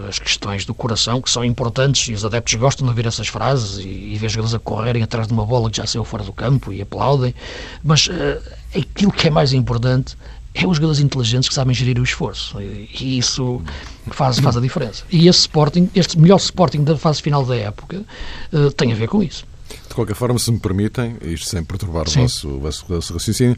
as 0.10 0.18
questões 0.18 0.66
do 0.66 0.74
coração, 0.74 1.22
que 1.22 1.30
são 1.30 1.46
importantes 1.46 2.08
e 2.08 2.14
os 2.14 2.26
adeptos 2.26 2.56
gostam 2.56 2.86
de 2.86 2.90
ouvir 2.90 3.06
essas 3.06 3.28
frases 3.28 3.84
e, 3.86 3.88
e 3.88 4.18
ver 4.18 4.30
jogadores 4.30 4.56
a 4.56 4.60
correrem 4.60 5.04
atrás 5.04 5.28
de 5.28 5.34
uma 5.34 5.46
bola 5.46 5.70
que 5.70 5.78
já 5.78 5.86
saiu 5.86 6.04
fora 6.04 6.24
do 6.24 6.34
campo 6.34 6.74
e 6.74 6.82
aplaudem. 6.82 7.36
Mas 7.84 8.08
uh, 8.08 8.42
aquilo 8.76 9.12
que 9.12 9.28
é 9.28 9.32
mais 9.32 9.54
importante 9.54 10.18
é 10.56 10.68
os 10.68 10.78
jogadores 10.78 11.00
inteligentes 11.00 11.50
que 11.50 11.56
sabem 11.56 11.74
gerir 11.74 12.00
o 12.00 12.04
esforço. 12.04 12.60
E 12.62 13.18
isso 13.18 13.62
faz, 14.08 14.40
faz 14.40 14.56
a 14.56 14.62
diferença. 14.62 15.04
E 15.12 15.28
esse 15.28 15.40
Sporting, 15.40 15.90
este 15.96 16.18
melhor 16.20 16.38
Sporting 16.38 16.84
da 16.84 16.96
fase 16.98 17.22
final 17.22 17.44
da 17.46 17.56
época, 17.56 18.04
uh, 18.52 18.72
tem 18.72 18.92
a 18.92 18.96
ver 18.96 19.08
com 19.08 19.22
isso. 19.24 19.46
De 19.94 19.96
qualquer 19.96 20.16
forma, 20.16 20.40
se 20.40 20.52
me 20.52 20.58
permitem, 20.58 21.18
isto 21.22 21.48
sem 21.48 21.64
perturbar 21.64 22.08
o 22.08 22.12
vosso, 22.12 22.50
o 22.50 22.60
vosso 22.60 23.14
raciocínio, 23.14 23.56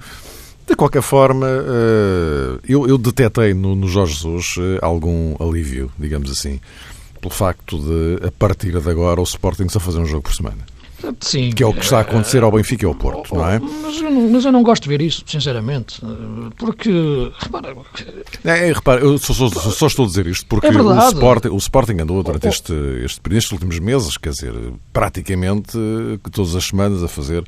de 0.67 0.75
qualquer 0.75 1.01
forma, 1.01 1.47
uh, 1.47 2.59
eu, 2.67 2.85
eu 2.85 2.97
detetei 2.97 3.53
no, 3.53 3.73
no 3.73 3.87
Jorge 3.87 4.15
Jesus 4.15 4.57
uh, 4.57 4.77
algum 4.81 5.33
alívio, 5.39 5.89
digamos 5.97 6.29
assim, 6.29 6.59
pelo 7.21 7.33
facto 7.33 7.79
de, 7.79 8.27
a 8.27 8.31
partir 8.31 8.77
de 8.77 8.89
agora, 8.89 9.21
o 9.21 9.23
Sporting 9.23 9.69
só 9.69 9.79
fazer 9.79 9.99
um 9.99 10.05
jogo 10.05 10.23
por 10.23 10.33
semana. 10.33 10.57
Sim. 11.19 11.51
Que 11.51 11.63
é 11.63 11.65
o 11.65 11.73
que 11.73 11.83
está 11.83 11.99
a 11.99 12.01
acontecer 12.01 12.43
ao 12.43 12.51
Benfica 12.51 12.85
e 12.85 12.87
ao 12.87 12.95
Porto, 12.95 13.35
não 13.35 13.47
é? 13.47 13.59
Mas 13.59 14.01
eu 14.01 14.09
não, 14.09 14.29
mas 14.29 14.45
eu 14.45 14.51
não 14.51 14.63
gosto 14.63 14.83
de 14.83 14.89
ver 14.89 15.01
isso, 15.01 15.23
sinceramente. 15.25 16.01
Porque, 16.57 16.91
repara... 17.39 17.75
É, 18.43 18.69
é, 18.69 18.73
repara, 18.73 19.01
eu 19.01 19.17
só, 19.17 19.33
só, 19.33 19.49
só, 19.49 19.87
estou 19.87 20.05
a 20.05 20.07
dizer 20.07 20.27
isto 20.27 20.45
porque 20.47 20.67
é 20.67 20.69
o, 20.69 21.07
Sporting, 21.09 21.47
o 21.49 21.57
Sporting 21.57 21.99
andou 22.01 22.23
durante 22.23 22.47
este, 22.47 22.73
este, 23.03 23.21
estes 23.31 23.51
últimos 23.51 23.79
meses, 23.79 24.17
quer 24.17 24.31
dizer, 24.31 24.53
praticamente 24.91 25.77
todas 26.31 26.55
as 26.55 26.65
semanas 26.65 27.03
a 27.03 27.07
fazer 27.07 27.43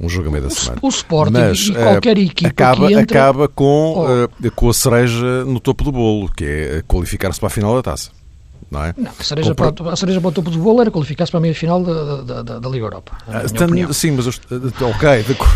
um 0.00 0.08
jogo 0.08 0.28
a 0.28 0.30
meio 0.30 0.44
da 0.44 0.50
semana. 0.50 0.78
O 0.82 0.88
Sporting 0.88 1.32
Mas, 1.32 1.58
e 1.60 1.72
qualquer 1.72 2.18
equipa 2.18 2.48
acaba, 2.48 2.92
entra... 2.92 3.02
acaba 3.02 3.48
com, 3.48 3.94
oh. 3.96 4.46
uh, 4.46 4.52
com 4.52 4.68
a 4.68 4.74
cereja 4.74 5.44
no 5.44 5.58
topo 5.58 5.84
do 5.84 5.92
bolo, 5.92 6.30
que 6.30 6.44
é 6.44 6.82
qualificar-se 6.86 7.40
para 7.40 7.48
a 7.48 7.50
final 7.50 7.74
da 7.74 7.82
taça 7.82 8.17
não 8.70 8.84
é? 8.84 8.94
Não, 8.96 9.10
a 9.18 9.22
cereja, 9.22 9.54
Compre... 9.54 9.82
para, 9.82 9.92
a 9.92 9.96
cereja 9.96 10.20
para 10.20 10.28
o 10.28 10.32
topo 10.32 10.50
do 10.50 10.58
bolo 10.58 10.80
era 10.80 10.90
qualificar-se 10.90 11.30
para 11.30 11.38
a 11.38 11.40
meia-final 11.40 11.82
da, 11.82 12.42
da, 12.42 12.58
da, 12.58 12.68
Liga 12.68 12.86
Europa. 12.86 13.12
Ah, 13.26 13.42
sim, 13.92 14.10
mas 14.12 14.26
ok, 14.26 15.22
de 15.22 15.34
cor, 15.34 15.48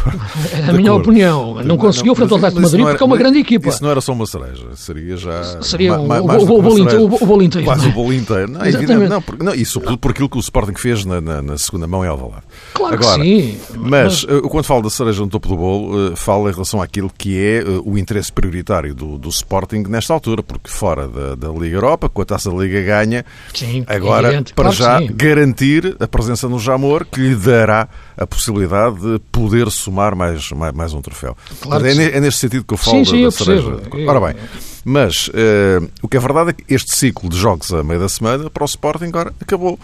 é 0.53 0.71
a 0.71 0.73
minha 0.73 0.95
opinião. 0.95 1.63
Não 1.63 1.77
conseguiu 1.77 2.15
frente 2.15 2.31
ao 2.33 2.39
Atlético 2.39 2.63
Madrid 2.63 2.85
porque 2.85 3.03
é 3.03 3.07
uma 3.07 3.17
grande 3.17 3.39
equipa. 3.39 3.69
Isso 3.69 3.83
não 3.83 3.91
era 3.91 4.01
só 4.01 4.13
uma 4.13 4.27
cereja, 4.27 4.67
seria 4.75 5.17
já. 5.17 5.63
Seria 5.63 5.99
um, 5.99 6.09
o, 6.09 6.59
o, 6.59 6.63
bolo 6.63 6.79
inteiro, 6.79 7.05
o, 7.05 7.27
bolo 7.27 7.43
inteiro. 7.43 7.67
Quase 7.67 7.89
o 7.89 7.93
bolo 7.93 8.13
inteiro. 8.13 8.51
Não, 8.51 8.63
é 8.63 8.69
evidente, 8.69 9.09
não, 9.09 9.23
por, 9.23 9.39
não, 9.39 9.55
e 9.55 9.65
sobretudo 9.65 9.99
por 9.99 10.11
aquilo 10.11 10.29
que 10.29 10.39
o 10.39 10.41
Sporting 10.41 10.75
fez 10.75 11.05
na, 11.05 11.21
na, 11.21 11.43
na 11.43 11.59
segunda 11.59 11.87
mão 11.87 12.05
em 12.05 12.09
Alvalade. 12.09 12.45
Claro 12.75 12.95
Agora, 12.95 13.23
que 13.23 13.43
sim. 13.43 13.59
Mas, 13.77 14.25
mas 14.25 14.27
eh, 14.29 14.41
quando 14.49 14.65
falo 14.65 14.83
da 14.83 14.91
cereja 14.91 15.21
no 15.21 15.29
topo 15.29 15.49
do 15.49 15.57
bolo, 15.57 16.13
eh, 16.13 16.17
falo 16.17 16.49
em 16.49 16.53
relação 16.53 16.81
àquilo 16.81 17.11
que 17.17 17.39
é 17.39 17.59
eh, 17.59 17.65
o 17.85 17.99
interesse 17.99 18.33
prioritário 18.33 18.95
do, 18.95 19.19
do 19.19 19.29
Sporting 19.29 19.85
nesta 19.89 20.15
altura, 20.15 20.43
porque 20.43 20.71
fora 20.71 21.09
da, 21.09 21.35
da 21.35 21.49
Liga 21.49 21.77
Europa, 21.77 22.09
com 22.09 22.23
a 22.23 22.25
taça 22.25 22.51
da 22.51 22.57
Liga 22.57 22.81
ganha. 22.93 23.25
Sim 23.55 23.85
Agora, 23.87 24.29
evidente, 24.29 24.55
para 24.55 24.73
claro 24.73 25.07
já, 25.07 25.13
garantir 25.13 25.97
a 25.99 26.07
presença 26.07 26.49
no 26.49 26.59
Jamor, 26.59 27.07
que 27.07 27.21
lhe 27.21 27.35
dará 27.35 27.89
a 28.17 28.27
possibilidade 28.27 29.01
de 29.01 29.19
poder 29.31 29.71
somar 29.71 30.15
mais, 30.15 30.51
mais, 30.53 30.75
mais 30.75 30.95
um 30.95 31.01
troféu. 31.01 31.37
Claro 31.61 31.87
é, 31.87 31.91
é, 31.91 32.21
neste 32.21 32.41
sentido 32.41 32.65
que 32.65 32.75
eu 32.75 32.79
falo 32.79 33.05
sim, 33.05 33.05
sim, 33.05 33.21
da, 33.21 33.27
eu 33.27 33.31
cereja. 33.31 33.81
Ora 34.07 34.21
bem, 34.21 34.43
mas 34.85 35.29
uh, 35.29 35.89
o 36.03 36.09
que 36.09 36.17
é 36.17 36.21
verdade 36.21 36.51
é 36.51 36.53
que 36.53 36.75
este 36.75 36.95
ciclo 36.95 37.29
de 37.29 37.37
jogos 37.37 37.73
a 37.73 37.83
meio 37.83 38.01
da 38.01 38.09
semana 38.09 38.51
para 38.51 38.63
o 38.63 38.67
Sporting 38.67 39.07
agora 39.07 39.33
acabou. 39.41 39.79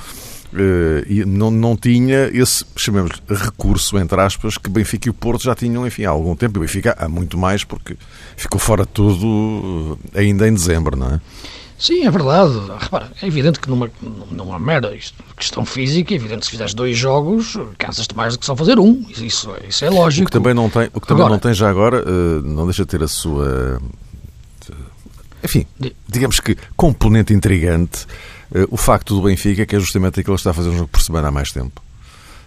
Uh, 0.50 1.04
e 1.06 1.26
não, 1.26 1.50
não 1.50 1.76
tinha 1.76 2.30
esse, 2.32 2.64
chamemos 2.74 3.12
recurso, 3.28 3.98
entre 3.98 4.18
aspas, 4.18 4.56
que 4.56 4.70
Benfica 4.70 5.08
e 5.08 5.10
o 5.10 5.14
Porto 5.14 5.44
já 5.44 5.54
tinham, 5.54 5.86
enfim, 5.86 6.04
há 6.04 6.10
algum 6.10 6.34
tempo. 6.34 6.56
E 6.56 6.58
o 6.58 6.60
Benfica 6.62 6.96
há 6.98 7.06
muito 7.06 7.36
mais, 7.36 7.64
porque 7.64 7.96
ficou 8.34 8.58
fora 8.58 8.84
de 8.84 8.88
tudo 8.88 9.98
ainda 10.14 10.48
em 10.48 10.54
dezembro, 10.54 10.96
não 10.96 11.14
é? 11.14 11.20
Sim, 11.78 12.04
é 12.04 12.10
verdade. 12.10 12.54
Repara, 12.78 13.12
é 13.22 13.26
evidente 13.26 13.60
que 13.60 13.70
numa, 13.70 13.88
numa 14.30 14.58
mera 14.58 14.92
questão 15.36 15.64
física, 15.64 16.12
é 16.12 16.16
evidente 16.16 16.40
que 16.40 16.46
se 16.46 16.50
fizeres 16.50 16.74
dois 16.74 16.96
jogos, 16.96 17.56
cansas-te 17.78 18.16
mais 18.16 18.34
do 18.34 18.40
que 18.40 18.46
só 18.46 18.56
fazer 18.56 18.80
um. 18.80 19.04
Isso, 19.08 19.54
isso 19.66 19.84
é 19.84 19.90
lógico. 19.90 20.24
O 20.24 20.26
que 20.26 20.32
também 20.32 20.52
não 20.52 20.68
tem, 20.68 20.90
o 20.92 21.00
que 21.00 21.06
também 21.06 21.22
agora, 21.22 21.34
não 21.34 21.38
tem 21.38 21.54
já 21.54 21.70
agora, 21.70 22.02
uh, 22.02 22.42
não 22.42 22.64
deixa 22.64 22.84
de 22.84 22.88
ter 22.88 23.02
a 23.02 23.08
sua. 23.08 23.80
Enfim, 25.42 25.64
digamos 26.08 26.40
que 26.40 26.56
componente 26.76 27.32
intrigante, 27.32 28.06
uh, 28.50 28.66
o 28.70 28.76
facto 28.76 29.14
do 29.14 29.22
Benfica, 29.22 29.64
que 29.64 29.76
é 29.76 29.78
justamente 29.78 30.18
aquele 30.18 30.34
que 30.34 30.40
está 30.40 30.50
a 30.50 30.54
fazer 30.54 30.70
um 30.70 30.76
jogo 30.76 30.88
por 30.88 31.00
semana 31.00 31.28
há 31.28 31.30
mais 31.30 31.52
tempo, 31.52 31.80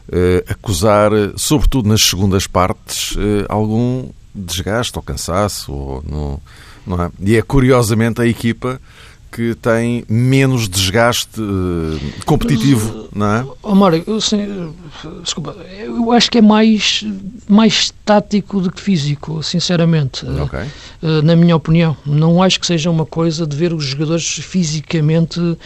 uh, 0.09 0.51
acusar, 0.51 1.09
sobretudo 1.37 1.87
nas 1.87 2.01
segundas 2.01 2.47
partes, 2.47 3.15
algum 3.47 4.09
desgaste 4.35 4.97
ou 4.97 5.01
cansaço. 5.01 5.71
Ou 5.71 6.03
no, 6.05 6.41
não 6.85 7.01
é? 7.01 7.11
E 7.21 7.37
é 7.37 7.41
curiosamente 7.41 8.21
a 8.21 8.25
equipa 8.25 8.81
que 9.31 9.55
tem 9.55 10.03
menos 10.09 10.67
desgaste 10.67 11.39
uh, 11.39 11.99
competitivo, 12.25 13.07
Mas, 13.13 13.17
não 13.17 13.35
é? 13.35 13.45
Oh, 13.63 13.75
Mário, 13.75 14.03
eu, 14.05 14.17
assim, 14.17 14.73
desculpa, 15.23 15.55
eu 15.79 16.11
acho 16.11 16.29
que 16.29 16.39
é 16.39 16.41
mais, 16.41 17.05
mais 17.47 17.93
tático 18.11 18.59
do 18.59 18.69
que 18.69 18.81
físico, 18.81 19.41
sinceramente. 19.41 20.25
Okay. 20.25 20.65
Uh, 21.01 21.21
na 21.23 21.33
minha 21.33 21.55
opinião. 21.55 21.95
Não 22.05 22.43
acho 22.43 22.59
que 22.59 22.67
seja 22.67 22.91
uma 22.91 23.05
coisa 23.05 23.47
de 23.47 23.55
ver 23.55 23.73
os 23.73 23.85
jogadores 23.85 24.25
fisicamente. 24.25 25.39
Uh, 25.39 25.57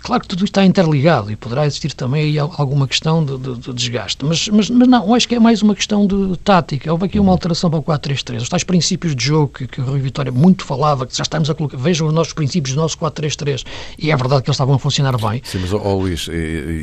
claro 0.00 0.22
que 0.22 0.28
tudo 0.28 0.44
está 0.44 0.64
interligado 0.64 1.32
e 1.32 1.36
poderá 1.36 1.66
existir 1.66 1.92
também 1.94 2.22
aí 2.22 2.38
alguma 2.38 2.86
questão 2.86 3.24
de, 3.24 3.36
de, 3.38 3.56
de 3.56 3.74
desgaste, 3.74 4.24
mas, 4.24 4.46
mas, 4.48 4.70
mas 4.70 4.88
não, 4.88 5.14
acho 5.14 5.26
que 5.26 5.34
é 5.34 5.40
mais 5.40 5.60
uma 5.60 5.74
questão 5.74 6.06
de 6.06 6.36
tática. 6.44 6.92
Houve 6.92 7.06
aqui 7.06 7.18
uma 7.18 7.32
alteração 7.32 7.68
para 7.68 7.80
o 7.80 7.82
4-3-3. 7.82 8.42
Os 8.42 8.48
tais 8.48 8.62
princípios 8.62 9.16
de 9.16 9.24
jogo 9.24 9.48
que, 9.48 9.66
que 9.66 9.80
o 9.80 9.84
Rui 9.84 9.98
Vitória 9.98 10.30
muito 10.30 10.64
falava, 10.64 11.06
que 11.06 11.16
já 11.16 11.22
estamos 11.22 11.50
a 11.50 11.54
colocar. 11.54 11.76
Vejam 11.76 12.06
os 12.06 12.14
nossos 12.14 12.32
princípios 12.32 12.76
do 12.76 12.80
nosso 12.80 12.96
4-3-3. 12.98 13.64
E 13.98 14.12
é 14.12 14.16
verdade 14.16 14.42
que 14.42 14.48
eles 14.48 14.54
estavam 14.54 14.76
a 14.76 14.78
funcionar 14.78 15.16
bem. 15.18 15.42
Sim, 15.44 15.58
mas, 15.58 15.72
oh, 15.72 15.94
Luís, 15.94 16.28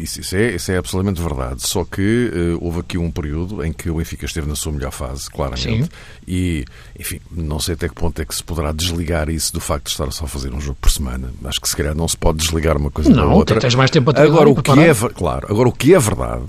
isso 0.04 0.36
é, 0.36 0.56
isso 0.56 0.72
é 0.72 0.78
absolutamente 0.78 1.22
verdade. 1.22 1.66
Só 1.66 1.86
que 1.86 2.30
uh, 2.34 2.66
houve 2.66 2.82
aqui 2.82 2.98
um 2.98 3.10
período 3.10 3.64
em 3.64 3.72
que 3.72 3.90
o 3.90 3.96
Benfica 3.96 4.26
esteve 4.26 4.48
na 4.48 4.56
sua 4.56 4.65
melhor 4.72 4.92
fase, 4.92 5.30
claramente. 5.30 5.86
Sim. 5.86 5.90
E, 6.28 6.66
enfim, 7.00 7.20
não 7.32 7.60
sei 7.60 7.76
até 7.76 7.88
que 7.88 7.96
ponto 7.96 8.22
é 8.22 8.26
que 8.26 8.34
se 8.34 8.44
poderá 8.44 8.72
desligar 8.72 9.30
isso 9.30 9.54
do 9.54 9.60
facto 9.60 9.86
de 9.86 9.92
estar 9.92 10.12
só 10.12 10.26
a 10.26 10.28
fazer 10.28 10.54
um 10.54 10.62
jogo 10.62 10.78
por 10.80 10.90
semana. 10.90 11.32
Acho 11.44 11.62
que 11.62 11.70
se 11.70 11.76
calhar 11.76 11.96
não 11.96 12.08
se 12.08 12.18
pode 12.18 12.40
desligar 12.40 12.78
uma 12.78 12.92
coisa 12.92 13.10
não, 13.10 13.28
da 13.28 13.34
outra. 13.34 13.56
Não, 13.56 13.62
tens 13.62 13.76
mais 13.76 13.92
tempo 13.92 14.12
a 14.12 14.22
Agora, 14.22 14.50
o 14.50 14.62
que 14.62 14.72
é, 14.72 14.94
claro, 15.14 15.48
agora 15.50 15.70
o 15.70 15.72
que 15.72 15.94
é 15.94 16.00
verdade 16.00 16.44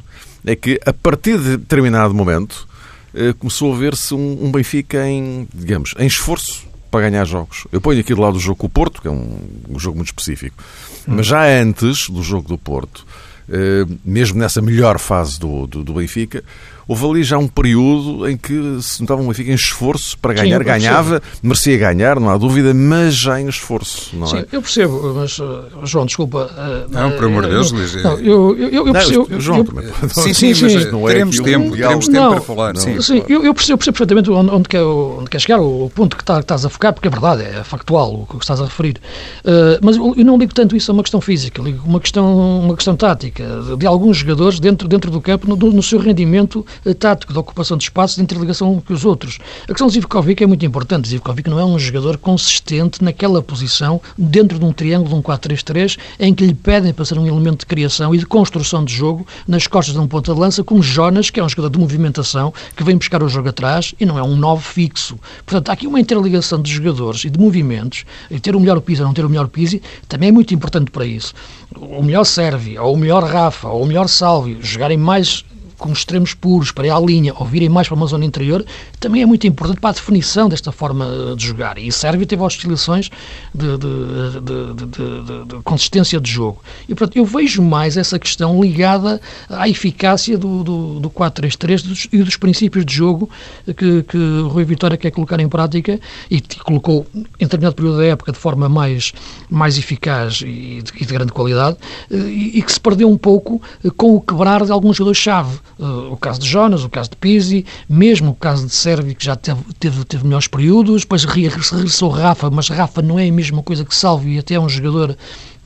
é 0.45 0.55
que 0.55 0.81
a 0.87 0.93
partir 0.93 1.39
de 1.39 1.57
determinado 1.57 2.15
momento 2.15 2.67
eh, 3.15 3.33
começou 3.39 3.75
a 3.75 3.77
ver-se 3.77 4.15
um, 4.15 4.45
um 4.45 4.53
Benfica 4.53 5.09
em, 5.09 5.49
digamos, 5.53 5.95
em 5.99 6.07
esforço 6.07 6.67
para 6.91 7.09
ganhar 7.09 7.25
jogos. 7.25 7.67
Eu 7.73 7.81
ponho 7.81 7.99
aqui 7.99 8.15
do 8.15 8.21
lado 8.21 8.37
o 8.37 8.41
jogo 8.41 8.57
com 8.57 8.67
o 8.67 8.71
Porto, 8.71 9.01
que 9.01 9.09
é 9.09 9.11
um, 9.11 9.39
um 9.69 9.79
jogo 9.79 9.97
muito 9.97 10.09
específico. 10.09 10.63
Hum. 11.09 11.15
Mas 11.17 11.27
já 11.27 11.45
antes 11.47 12.09
do 12.09 12.23
jogo 12.23 12.47
do 12.47 12.59
Porto, 12.59 13.07
eh, 13.49 13.87
mesmo 14.05 14.39
nessa 14.39 14.61
melhor 14.61 14.99
fase 14.99 15.41
do, 15.41 15.67
do, 15.67 15.83
do 15.83 15.95
Benfica, 15.95 16.45
houve 16.89 17.05
ali 17.07 17.25
já 17.25 17.39
um 17.39 17.49
período 17.49 18.29
em 18.29 18.37
que 18.37 18.79
se 18.81 19.01
notava 19.01 19.21
um 19.21 19.27
Benfica 19.27 19.51
em 19.51 19.55
esforço 19.55 20.17
para 20.19 20.35
ganhar, 20.35 20.59
Sim, 20.59 20.65
ganhava, 20.65 21.23
merecia 21.43 21.77
ganhar, 21.77 22.21
não 22.21 22.31
há 22.31 22.37
dúvida, 22.37 22.73
mas 22.73 23.15
já 23.15 23.41
em 23.41 23.49
esforço, 23.49 24.17
não 24.17 24.27
Sim, 24.27 24.39
é? 24.39 24.47
eu 24.53 24.63
percebo, 24.63 25.15
mas 25.15 25.39
uh, 25.39 25.65
João, 25.85 26.07
desculpa. 26.07 26.51
Uh, 26.53 26.93
não, 26.93 27.11
por 27.13 27.25
amor 27.25 27.45
de 27.45 27.51
Deus, 27.51 27.73
Luís. 27.73 27.95
Não, 28.03 28.19
eu, 28.19 28.57
eu, 28.57 28.87
eu 28.87 28.93
percebo. 28.93 29.27
Não, 29.29 29.41
João, 29.41 29.59
eu, 29.59 30.09
sim, 30.09 30.35
sim, 30.35 30.55
sim, 30.55 30.75
mas 30.75 30.93
não 30.93 31.09
é 31.09 31.13
teremos 31.13 31.41
tempo, 31.41 31.77
teremos 31.77 32.09
tempo 32.09 32.31
para 32.31 32.41
falar. 32.41 32.75
Não, 32.75 32.81
sim, 32.81 33.01
sim 33.03 33.23
eu, 33.29 33.45
eu, 33.45 33.55
percebo, 33.55 33.79
percebo 33.79 33.97
perfeitamente 33.97 34.31
onde, 34.31 34.51
onde, 34.51 34.69
quer, 34.69 34.83
onde 34.83 35.31
quer 35.31 35.41
chegar, 35.41 35.61
o 35.61 35.91
ponto 35.95 36.17
que, 36.17 36.25
tá, 36.25 36.37
que 36.37 36.43
estás 36.43 36.65
a 36.65 36.69
focar, 36.69 36.93
porque 36.93 37.09
é 37.09 37.11
verdade, 37.11 37.43
é 37.43 37.65
factual 37.65 38.15
o 38.15 38.27
que 38.27 38.45
estás 38.45 38.61
a 38.61 38.65
referir. 38.65 38.97
Uh, 39.45 39.79
mas 39.83 39.97
eu 39.97 40.25
não 40.25 40.39
ligo 40.39 40.55
tanto 40.55 40.77
isso 40.77 40.91
a 40.91 40.95
uma 40.95 41.03
questão 41.03 41.21
física, 41.21 41.61
ligo 41.63 41.83
uma 41.87 42.01
questão, 42.01 42.61
uma 42.61 42.75
questão 42.77 42.95
tática, 42.97 43.45
de, 43.63 43.77
de 43.77 43.87
alguns 43.87 44.19
jogadores 44.19 44.61
dentro, 44.61 44.87
dentro 44.87 45.11
do 45.11 45.21
campo, 45.21 45.49
no, 45.49 45.57
no 45.57 45.83
seu 45.83 45.99
rendimento 45.99 46.65
tático, 46.99 47.33
de 47.33 47.39
ocupação 47.39 47.77
de 47.77 47.85
espaço 47.85 48.17
de 48.17 48.23
interligação 48.23 48.81
com 48.81 48.93
os 48.93 49.05
outros. 49.05 49.39
A 49.65 49.69
questão 49.69 49.87
de 49.87 49.95
Zivkovic 49.95 50.43
é 50.43 50.47
muito 50.47 50.65
importante. 50.65 51.09
Zivkovic 51.09 51.49
não 51.49 51.59
é 51.59 51.65
um 51.65 51.79
jogador 51.79 52.19
consistente 52.19 53.03
naquela 53.03 53.43
posição, 53.43 54.01
dentro 54.17 54.59
de 54.59 54.65
um 54.65 54.73
triângulo 54.73 55.17
um 55.17 55.23
4-3-3, 55.23 55.99
em 56.19 56.35
que 56.35 56.47
lhe 56.47 56.55
pedem 56.55 56.93
para 56.93 57.05
ser 57.05 57.19
um 57.19 57.27
elemento 57.27 57.61
de 57.61 57.67
criação 57.67 58.15
e 58.15 58.19
de 58.19 58.27
construção 58.27 58.85
de 58.85 58.95
jogo 58.95 59.27
nas 59.47 59.67
costas 59.67 59.95
de 59.95 60.01
um 60.01 60.07
ponta 60.07 60.33
de 60.33 60.41
lança, 60.41 60.63
como 60.63 60.83
Jonas, 60.83 61.31
que 61.31 61.41
é 61.41 61.45
um 61.45 61.49
jogador 61.49 61.71
de 61.71 61.79
movimentação, 61.79 62.53
que 62.77 62.85
vem 62.85 62.97
buscar 62.97 63.23
o 63.23 63.29
jogo 63.29 63.49
atrás 63.49 63.95
e 63.99 64.07
não 64.07 64.19
é 64.19 64.23
um 64.23 64.37
9 64.37 64.63
fixo. 64.63 65.19
Portanto, 65.45 65.71
há 65.71 65.73
aqui 65.73 65.87
uma 65.87 66.01
interligação 66.01 66.61
de 66.61 66.71
jogadores 66.73 67.25
e 67.25 67.31
de 67.31 67.39
movimentos, 67.39 68.05
e 68.31 68.39
ter 68.41 68.55
o 68.55 68.61
melhor 68.61 68.81
piso 68.81 69.03
ou 69.03 69.07
não 69.07 69.15
ter 69.15 69.25
o 69.25 69.29
melhor 69.29 69.49
piso, 69.49 69.81
também 70.09 70.29
é 70.29 70.33
muito 70.33 70.55
importante 70.55 70.91
para 70.91 71.05
isso. 71.05 71.35
O 71.75 72.03
melhor 72.03 72.25
Servi, 72.25 72.79
ou 72.79 72.95
o 72.95 72.97
melhor 72.97 73.25
Rafa, 73.25 73.69
ou 73.69 73.83
o 73.83 73.87
melhor 73.87 74.09
Salvi, 74.09 74.59
jogarem 74.61 74.97
mais 74.97 75.45
com 75.79 75.93
extremos 75.93 76.35
puros 76.35 76.71
para 76.71 76.87
ir 76.87 76.91
à 76.91 76.99
linha 76.99 77.35
ou 77.37 77.47
virem 77.47 77.69
mais 77.69 77.89
para 77.89 77.97
uma 77.97 78.07
zona 78.07 78.25
interior, 78.25 78.65
também 78.99 79.23
é 79.23 79.27
muito 79.27 79.47
importante 79.47 79.81
para 79.81 79.91
a 79.91 79.93
definição 79.93 80.49
desta 80.49 80.73
forma 80.73 81.35
de 81.37 81.47
jogar. 81.47 81.79
E 81.79 81.91
Sérvia 81.93 82.27
teve 82.27 82.43
oscilações 82.43 83.11
de, 83.55 83.79
de, 83.79 84.41
de, 84.41 85.57
de, 85.57 85.63
consistência 85.63 86.21
de 86.21 86.31
jogo. 86.31 86.63
E, 86.89 86.95
portanto, 86.95 87.17
eu 87.17 87.25
vejo 87.25 87.63
mais 87.63 87.97
essa 87.97 88.19
questão 88.19 88.61
ligada 88.63 89.21
à 89.49 89.69
eficácia 89.69 90.39
do, 90.39 90.65
do, 90.65 91.01
do 91.01 91.11
4-3-3 91.11 92.09
e 92.13 92.23
dos 92.23 92.37
princípios 92.37 92.85
de 92.85 92.95
jogo 92.95 93.29
que, 93.65 94.03
que 94.03 94.17
o 94.17 94.49
Rui 94.49 94.65
Vitória 94.65 94.97
quer 94.97 95.11
colocar 95.11 95.41
em 95.41 95.49
prática 95.49 96.01
e 96.31 96.41
colocou 96.65 97.07
em 97.15 97.45
determinado 97.45 97.75
período 97.75 97.99
da 97.99 98.05
época 98.05 98.33
de 98.33 98.39
forma 98.39 98.69
mais, 98.69 99.13
mais 99.51 99.79
eficaz 99.79 100.41
e 100.43 100.83
de, 100.83 100.93
e 101.01 101.05
de 101.05 101.13
grande 101.13 101.33
qualidade 101.33 101.77
e, 102.11 102.59
e, 102.59 102.63
que 102.63 102.73
se 102.73 102.81
perdeu 102.81 103.11
um 103.11 103.17
pouco 103.17 103.61
com 103.97 104.17
o 104.17 104.21
quebrar 104.21 104.65
de 104.65 104.73
alguns 104.73 104.97
jogadores-chave. 104.97 105.59
O 105.79 106.17
caso 106.17 106.41
de 106.41 106.49
Jonas, 106.49 106.85
o 106.85 106.89
caso 106.89 107.11
de 107.11 107.17
Pizzi, 107.17 107.67
mesmo 107.87 108.31
o 108.31 108.35
caso 108.35 108.67
de 108.67 108.75
Sérvia, 108.75 109.15
que 109.15 109.25
já 109.25 109.37
teve, 109.37 109.61
teve, 109.79 110.05
teve 110.07 110.25
melhores 110.25 110.49
períodos, 110.49 111.03
depois 111.03 111.25
regressou 111.25 112.09
Rafa, 112.09 112.49
mas 112.51 112.71
Rafa 112.71 113.03
não 113.03 113.19
é 113.19 113.29
a 113.29 113.33
mesma 113.33 113.63
coisa 113.63 113.85
que 113.85 113.95
Salvio 113.95 114.33
e 114.33 114.39
até 114.39 114.55
é 114.55 114.61
um 114.61 114.71
jogador 114.71 115.15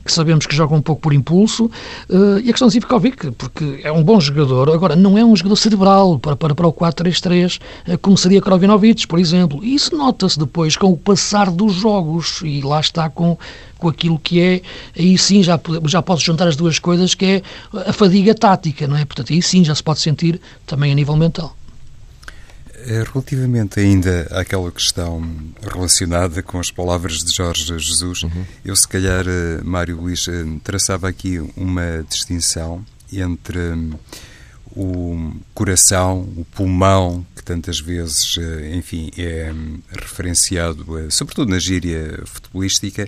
que 0.03 0.11
sabemos 0.11 0.45
que 0.45 0.55
joga 0.55 0.75
um 0.75 0.81
pouco 0.81 1.01
por 1.01 1.13
impulso, 1.13 1.65
uh, 2.09 2.39
e 2.43 2.49
a 2.49 2.51
questão 2.51 2.67
de 2.67 2.73
Zivkovic, 2.73 3.31
porque 3.31 3.81
é 3.83 3.91
um 3.91 4.03
bom 4.03 4.19
jogador, 4.19 4.69
agora 4.69 4.95
não 4.95 5.17
é 5.17 5.23
um 5.23 5.35
jogador 5.35 5.55
cerebral 5.55 6.19
para, 6.19 6.35
para, 6.35 6.55
para 6.55 6.67
o 6.67 6.73
4-3-3, 6.73 7.59
uh, 7.87 7.97
como 7.99 8.17
seria 8.17 8.41
Krovinovic, 8.41 9.07
por 9.07 9.19
exemplo. 9.19 9.63
E 9.63 9.75
isso 9.75 9.95
nota-se 9.95 10.37
depois 10.37 10.75
com 10.75 10.91
o 10.91 10.97
passar 10.97 11.49
dos 11.51 11.73
jogos, 11.73 12.41
e 12.43 12.61
lá 12.61 12.79
está 12.79 13.09
com, 13.09 13.37
com 13.77 13.89
aquilo 13.89 14.19
que 14.19 14.41
é, 14.41 14.61
aí 14.97 15.17
sim 15.17 15.43
já, 15.43 15.59
já 15.85 16.01
pode 16.01 16.23
juntar 16.23 16.47
as 16.47 16.55
duas 16.55 16.79
coisas, 16.79 17.15
que 17.15 17.25
é 17.25 17.41
a 17.87 17.93
fadiga 17.93 18.33
tática, 18.33 18.87
não 18.87 18.97
é? 18.97 19.05
Portanto, 19.05 19.33
aí 19.33 19.41
sim 19.41 19.63
já 19.63 19.75
se 19.75 19.83
pode 19.83 19.99
sentir 19.99 20.39
também 20.65 20.91
a 20.91 20.95
nível 20.95 21.15
mental. 21.15 21.55
Eh, 22.85 23.03
relativamente 23.11 23.79
ainda 23.79 24.27
àquela 24.31 24.71
questão 24.71 25.21
relacionada 25.61 26.41
com 26.41 26.59
as 26.59 26.71
palavras 26.71 27.17
de 27.23 27.31
Jorge 27.31 27.65
Jesus, 27.65 28.23
uhum. 28.23 28.45
eu 28.65 28.75
se 28.75 28.87
calhar, 28.87 29.25
eh, 29.27 29.61
Mário 29.63 29.97
Luís, 29.97 30.27
eh, 30.27 30.45
traçava 30.63 31.07
aqui 31.07 31.39
uma 31.55 32.03
distinção 32.09 32.83
entre 33.13 33.59
hum, 33.59 33.91
o 34.75 35.31
coração, 35.53 36.21
o 36.35 36.45
pulmão, 36.45 37.25
que 37.35 37.43
tantas 37.43 37.79
vezes, 37.79 38.37
enfim, 38.73 39.11
é 39.17 39.51
hum, 39.53 39.79
referenciado, 39.91 40.85
sobretudo 41.11 41.51
na 41.51 41.59
gíria 41.59 42.23
futebolística, 42.25 43.07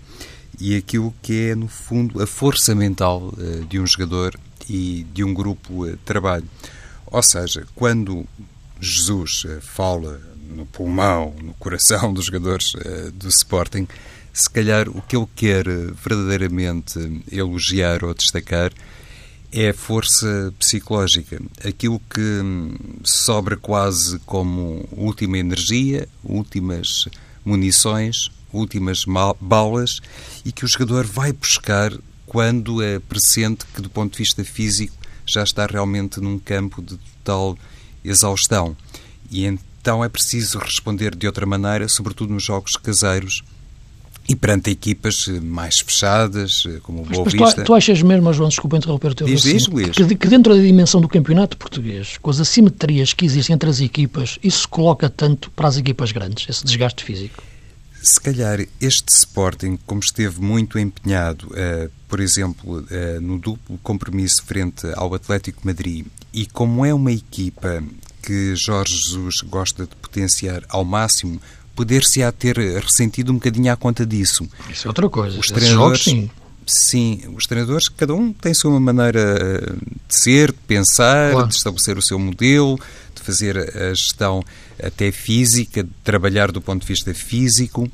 e 0.60 0.76
aquilo 0.76 1.14
que 1.22 1.50
é, 1.50 1.56
no 1.56 1.68
fundo, 1.68 2.22
a 2.22 2.28
força 2.28 2.76
mental 2.76 3.34
de 3.70 3.80
um 3.80 3.88
jogador 3.88 4.38
e 4.70 5.06
de 5.14 5.24
um 5.24 5.34
grupo 5.34 5.88
de 5.88 5.98
trabalho. 5.98 6.48
Ou 7.08 7.24
seja, 7.24 7.66
quando 7.76 8.28
Jesus 8.84 9.44
eh, 9.48 9.60
fala 9.62 10.22
no 10.50 10.66
pulmão, 10.66 11.34
no 11.42 11.54
coração 11.54 12.14
dos 12.14 12.26
jogadores 12.26 12.74
eh, 12.78 13.12
do 13.14 13.30
Sporting, 13.30 13.88
se 14.34 14.50
calhar 14.50 14.90
o 14.90 15.02
que 15.02 15.16
ele 15.16 15.28
quer 15.36 15.68
eh, 15.68 15.92
verdadeiramente 16.04 17.24
elogiar 17.32 18.04
ou 18.04 18.14
destacar 18.14 18.72
é 19.52 19.70
a 19.70 19.74
força 19.74 20.52
psicológica, 20.58 21.40
aquilo 21.64 22.02
que 22.10 22.20
hum, 22.20 22.76
sobra 23.04 23.56
quase 23.56 24.18
como 24.20 24.84
última 24.92 25.38
energia, 25.38 26.10
últimas 26.24 27.08
munições, 27.46 28.32
últimas 28.52 29.06
balas 29.40 30.00
e 30.44 30.52
que 30.52 30.66
o 30.66 30.68
jogador 30.68 31.06
vai 31.06 31.32
buscar 31.32 31.94
quando 32.26 32.82
é 32.82 32.98
presente 33.00 33.64
que, 33.76 33.82
do 33.82 33.90
ponto 33.92 34.14
de 34.14 34.18
vista 34.18 34.44
físico, 34.44 34.96
já 35.26 35.44
está 35.44 35.68
realmente 35.68 36.20
num 36.20 36.40
campo 36.40 36.82
de 36.82 36.98
total 36.98 37.58
exaustão. 38.04 38.76
E 39.32 39.46
então 39.46 40.04
é 40.04 40.10
preciso 40.10 40.60
responder 40.60 41.16
de 41.16 41.28
outra 41.28 41.46
maneira, 41.46 41.88
sobretudo 41.88 42.34
nos 42.34 42.44
jogos 42.44 42.76
caseiros 42.78 43.44
e 44.28 44.36
perante 44.36 44.70
equipas 44.70 45.28
mais 45.42 45.80
fechadas, 45.80 46.64
como 46.84 47.02
o 47.02 47.06
Boa 47.06 47.26
Vista. 47.26 47.62
Tu, 47.62 47.66
tu 47.66 47.74
achas 47.74 48.02
mesmo, 48.02 48.32
João, 48.32 48.48
desculpa 48.48 48.78
interromper 48.78 49.12
o 49.12 49.16
teu 49.16 49.28
diz, 49.28 49.42
diz, 49.42 49.68
Luís. 49.68 49.90
Que, 49.90 50.16
que 50.16 50.28
dentro 50.28 50.56
da 50.56 50.62
dimensão 50.62 51.02
do 51.02 51.10
campeonato 51.10 51.58
português, 51.58 52.18
com 52.18 52.30
as 52.30 52.40
assimetrias 52.40 53.14
que 53.14 53.26
existem 53.26 53.54
entre 53.54 53.70
as 53.70 53.82
equipas, 53.82 54.40
isso 54.42 54.68
coloca 54.70 55.10
tanto 55.10 55.52
para 55.52 55.68
as 55.68 55.78
equipas 55.78 56.12
grandes, 56.12 56.48
esse 56.50 56.64
desgaste 56.64 57.04
físico? 57.04 57.44
Se 58.02 58.20
calhar 58.20 58.66
este 58.82 59.10
Sporting, 59.10 59.78
como 59.86 60.02
esteve 60.02 60.42
muito 60.42 60.80
empenhado, 60.80 61.48
uh, 61.48 61.90
por 62.08 62.20
exemplo, 62.20 62.80
uh, 62.80 63.22
no 63.22 63.38
duplo 63.38 63.78
compromisso 63.84 64.44
frente 64.44 64.88
ao 64.96 65.14
Atlético 65.14 65.62
Madrid, 65.66 66.06
e 66.34 66.46
como 66.46 66.86
é 66.86 66.94
uma 66.94 67.12
equipa 67.12 67.84
que 68.22 68.56
Jorge 68.56 68.96
Jesus 68.96 69.42
gosta 69.42 69.84
de 69.84 69.96
potenciar 69.96 70.64
ao 70.70 70.84
máximo, 70.84 71.42
poder-se-á 71.76 72.32
ter 72.32 72.58
ressentido 72.58 73.32
um 73.32 73.36
bocadinho 73.36 73.72
à 73.72 73.76
conta 73.76 74.06
disso. 74.06 74.48
Isso 74.70 74.88
é 74.88 74.90
outra 74.90 75.10
coisa. 75.10 75.40
Os 75.40 75.48
treinadores, 75.48 76.00
jogos, 76.00 76.04
sim. 76.04 76.30
Sim, 76.66 77.22
os 77.36 77.46
treinadores, 77.46 77.90
cada 77.90 78.14
um 78.14 78.32
tem 78.32 78.54
a 78.54 78.56
sua 78.56 78.80
maneira 78.80 79.76
de 80.08 80.16
ser, 80.16 80.52
de 80.52 80.58
pensar, 80.66 81.32
claro. 81.34 81.48
de 81.48 81.56
estabelecer 81.56 81.98
o 81.98 82.02
seu 82.02 82.18
modelo, 82.18 82.80
de 83.14 83.22
fazer 83.22 83.58
a 83.58 83.94
gestão 83.94 84.42
até 84.82 85.12
física, 85.12 85.84
de 85.84 85.90
trabalhar 86.04 86.52
do 86.52 86.62
ponto 86.62 86.82
de 86.82 86.88
vista 86.88 87.14
físico. 87.14 87.90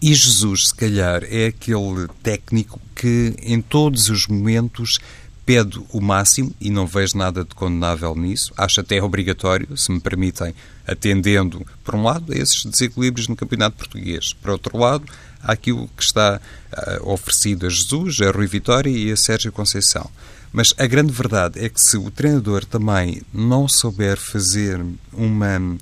E 0.00 0.14
Jesus, 0.14 0.68
se 0.68 0.74
calhar, 0.74 1.22
é 1.24 1.46
aquele 1.46 2.08
técnico 2.22 2.80
que 2.94 3.34
em 3.42 3.60
todos 3.60 4.08
os 4.08 4.26
momentos 4.26 4.98
pede 5.46 5.80
o 5.92 6.00
máximo 6.00 6.52
e 6.60 6.68
não 6.68 6.88
vejo 6.88 7.16
nada 7.16 7.44
de 7.44 7.54
condenável 7.54 8.16
nisso. 8.16 8.52
Acho 8.56 8.80
até 8.80 9.00
obrigatório, 9.00 9.76
se 9.76 9.92
me 9.92 10.00
permitem, 10.00 10.52
atendendo, 10.84 11.64
por 11.84 11.94
um 11.94 12.02
lado, 12.02 12.32
a 12.32 12.36
esses 12.36 12.64
desequilíbrios 12.64 13.28
no 13.28 13.36
campeonato 13.36 13.76
português. 13.76 14.32
Por 14.32 14.50
outro 14.50 14.76
lado, 14.76 15.04
aquilo 15.40 15.88
que 15.96 16.02
está 16.02 16.40
uh, 16.72 17.12
oferecido 17.12 17.66
a 17.66 17.70
Jesus, 17.70 18.20
a 18.20 18.30
Rui 18.32 18.48
Vitória 18.48 18.90
e 18.90 19.12
a 19.12 19.16
Sérgio 19.16 19.52
Conceição. 19.52 20.10
Mas 20.52 20.74
a 20.76 20.86
grande 20.86 21.12
verdade 21.12 21.64
é 21.64 21.68
que 21.68 21.80
se 21.80 21.96
o 21.96 22.10
treinador 22.10 22.64
também 22.64 23.22
não 23.32 23.68
souber 23.68 24.16
fazer 24.16 24.84
uma 25.12 25.78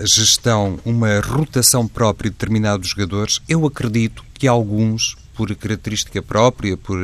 gestão, 0.00 0.78
uma 0.84 1.20
rotação 1.20 1.86
própria 1.86 2.30
de 2.30 2.36
determinados 2.36 2.88
jogadores, 2.88 3.40
eu 3.48 3.66
acredito 3.66 4.24
que 4.32 4.48
alguns 4.48 5.16
por 5.34 5.54
característica 5.54 6.22
própria, 6.22 6.76
por 6.76 6.98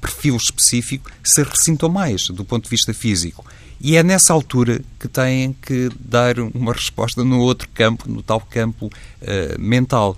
perfil 0.00 0.36
específico, 0.36 1.10
se 1.22 1.42
ressintam 1.42 1.88
mais 1.88 2.28
do 2.28 2.44
ponto 2.44 2.64
de 2.64 2.70
vista 2.70 2.92
físico. 2.92 3.44
E 3.80 3.96
é 3.96 4.02
nessa 4.02 4.32
altura 4.32 4.80
que 4.98 5.06
têm 5.06 5.52
que 5.52 5.88
dar 6.00 6.38
uma 6.40 6.72
resposta 6.72 7.22
no 7.22 7.38
outro 7.38 7.68
campo, 7.72 8.10
no 8.10 8.22
tal 8.22 8.40
campo 8.40 8.86
uh, 8.86 9.60
mental. 9.60 10.16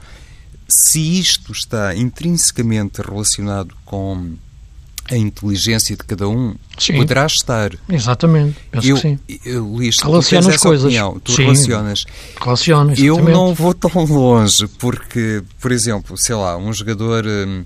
Se 0.66 1.18
isto 1.18 1.52
está 1.52 1.94
intrinsecamente 1.94 3.02
relacionado 3.02 3.74
com 3.84 4.34
a 5.10 5.16
inteligência 5.16 5.96
de 5.96 6.04
cada 6.04 6.28
um 6.28 6.54
sim. 6.78 6.96
poderá 6.96 7.26
estar. 7.26 7.72
Exatamente, 7.88 8.56
penso 8.70 8.88
eu, 8.88 8.96
que 8.96 9.02
sim. 9.02 9.18
Eu, 9.44 9.66
Luís, 9.66 9.98
Relaciona 9.98 10.48
as 10.48 10.56
coisas. 10.56 10.84
Opinião, 10.84 11.18
tu 11.18 11.32
sim. 11.32 11.42
relacionas. 11.42 12.06
Relaciona, 12.40 12.94
Eu 12.96 13.18
não 13.18 13.52
vou 13.52 13.74
tão 13.74 14.04
longe, 14.04 14.68
porque, 14.78 15.42
por 15.60 15.72
exemplo, 15.72 16.16
sei 16.16 16.36
lá, 16.36 16.56
um 16.56 16.72
jogador 16.72 17.26
hum, 17.26 17.64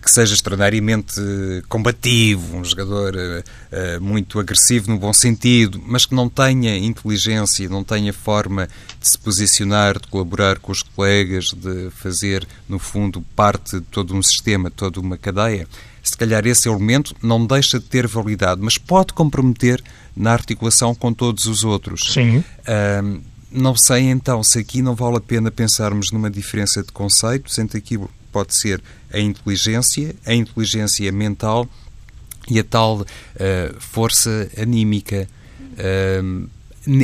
que 0.00 0.10
seja 0.10 0.34
extraordinariamente 0.34 1.20
combativo, 1.68 2.56
um 2.56 2.64
jogador 2.64 3.14
uh, 3.14 4.00
muito 4.00 4.38
agressivo 4.38 4.90
no 4.90 4.98
bom 4.98 5.12
sentido, 5.12 5.82
mas 5.84 6.06
que 6.06 6.14
não 6.14 6.28
tenha 6.28 6.78
inteligência, 6.78 7.68
não 7.68 7.84
tenha 7.84 8.12
forma 8.12 8.68
de 9.00 9.10
se 9.10 9.18
posicionar, 9.18 10.00
de 10.00 10.06
colaborar 10.06 10.60
com 10.60 10.72
os 10.72 10.82
colegas, 10.82 11.46
de 11.46 11.90
fazer, 11.90 12.46
no 12.68 12.78
fundo, 12.78 13.22
parte 13.34 13.80
de 13.80 13.86
todo 13.86 14.14
um 14.14 14.22
sistema, 14.22 14.70
toda 14.70 15.00
uma 15.00 15.18
cadeia 15.18 15.66
se 16.08 16.16
calhar 16.16 16.46
esse 16.46 16.68
elemento 16.68 17.14
não 17.22 17.44
deixa 17.44 17.78
de 17.78 17.86
ter 17.86 18.06
validade, 18.06 18.60
mas 18.62 18.78
pode 18.78 19.12
comprometer 19.12 19.82
na 20.16 20.32
articulação 20.32 20.94
com 20.94 21.12
todos 21.12 21.46
os 21.46 21.64
outros. 21.64 22.12
Sim. 22.12 22.38
Uh, 22.38 23.20
não 23.50 23.76
sei 23.76 24.04
então 24.04 24.42
se 24.42 24.58
aqui 24.58 24.82
não 24.82 24.94
vale 24.94 25.16
a 25.16 25.20
pena 25.20 25.50
pensarmos 25.50 26.10
numa 26.12 26.30
diferença 26.30 26.82
de 26.82 26.92
conceitos 26.92 27.58
entre 27.58 27.78
aquilo 27.78 28.10
pode 28.30 28.54
ser 28.54 28.82
a 29.12 29.18
inteligência, 29.18 30.14
a 30.26 30.34
inteligência 30.34 31.10
mental 31.10 31.66
e 32.48 32.58
a 32.58 32.64
tal 32.64 33.00
uh, 33.00 33.06
força 33.80 34.50
anímica. 34.60 35.26
Uh, 35.72 36.48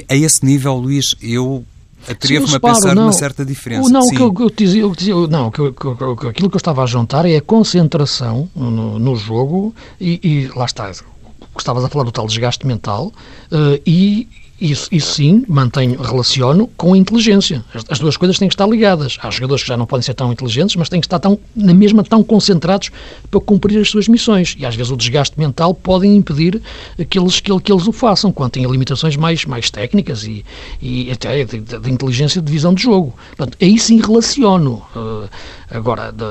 a 0.09 0.15
esse 0.15 0.45
nível, 0.45 0.75
Luís, 0.75 1.15
eu 1.21 1.65
Atrevo-me 2.09 2.57
a 2.57 2.61
pensar 2.61 2.95
não, 2.95 3.03
numa 3.03 3.13
certa 3.13 3.45
diferença. 3.45 3.89
Não, 3.89 4.03
Sim. 4.03 4.19
o 4.19 4.35
que 4.35 4.43
eu, 4.43 4.51
dizia, 4.51 4.83
eu 4.83 4.91
dizia, 4.93 5.15
não, 5.29 5.51
que, 5.51 5.63
aquilo 5.63 6.51
que 6.51 6.57
eu 6.57 6.59
estava 6.59 6.83
a 6.83 6.87
juntar 6.87 7.27
é 7.27 7.37
a 7.37 7.41
concentração 7.41 8.49
no, 8.55 8.99
no 8.99 9.17
jogo 9.17 9.75
e, 10.01 10.21
e, 10.23 10.59
lá 10.59 10.65
está, 10.65 10.91
o 10.91 11.57
que 11.57 11.61
estavas 11.61 11.85
a 11.85 11.89
falar 11.89 12.05
do 12.05 12.13
tal 12.13 12.27
desgaste 12.27 12.67
mental 12.67 13.13
uh, 13.53 13.81
e, 13.87 14.29
isso, 14.63 14.89
isso 14.93 15.15
sim, 15.15 15.45
mantenho, 15.49 16.01
relaciono 16.01 16.69
com 16.77 16.95
a 16.95 16.97
inteligência. 16.97 17.65
As, 17.75 17.85
as, 17.89 17.99
duas 17.99 18.17
coisas 18.17 18.39
têm 18.39 18.49
que 18.49 18.55
estar 18.55 18.67
ligadas. 18.67 19.19
Há 19.21 19.31
jogadores 19.31 19.63
que 19.63 19.69
já 19.69 19.77
não 19.77 19.87
podem 19.87 20.03
ser 20.03 20.15
tão 20.15 20.33
inteligentes, 20.33 20.77
mas 20.77 20.89
têm 20.89 21.01
que 21.01 21.07
estar 21.07 21.19
tão, 21.19 21.39
na 21.57 21.75
mesma 21.75 22.05
tão 22.05 22.23
concentrados 22.23 22.91
para 23.31 23.41
cumprir 23.41 23.81
as 23.81 23.91
suas 23.91 24.07
missões. 24.07 24.55
E 24.59 24.65
às 24.65 24.77
vezes 24.77 24.93
o 24.93 24.97
desgaste 24.97 25.39
mental 25.39 25.75
pode 25.75 26.07
impedir 26.07 26.63
que 27.11 27.19
eles, 27.19 27.41
que, 27.41 27.59
que 27.61 27.73
eles 27.73 27.89
o 27.89 27.93
façam, 27.93 28.31
quando 28.31 28.53
têm 28.53 28.65
limitações 28.65 29.17
mais, 29.17 29.45
mais 29.45 29.71
técnicas 29.71 30.23
e, 30.25 30.45
e 30.81 31.11
até 31.11 31.45
de, 31.45 31.61
de, 31.61 31.79
de 31.79 31.91
inteligência 31.91 32.41
de 32.41 32.51
visão 32.51 32.73
de 32.73 32.83
jogo. 32.83 33.15
Portanto, 33.37 33.59
aí 33.61 33.79
sim 33.79 34.01
relaciono. 34.01 34.83
Uh, 34.95 35.29
agora, 35.71 36.13
de, 36.13 36.25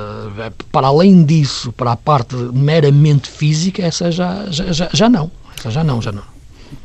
para 0.72 0.88
além 0.88 1.26
disso, 1.26 1.72
para 1.74 1.92
a 1.92 1.98
parte 1.98 2.36
meramente 2.36 3.30
física, 3.30 3.84
essa 3.84 4.10
já, 4.10 4.46
já, 4.50 4.72
já, 4.72 4.90
já 4.94 5.10
não. 5.10 5.30
Essa 5.58 5.70
já 5.70 5.84
não, 5.84 6.02
já 6.02 6.12
não. 6.12 6.31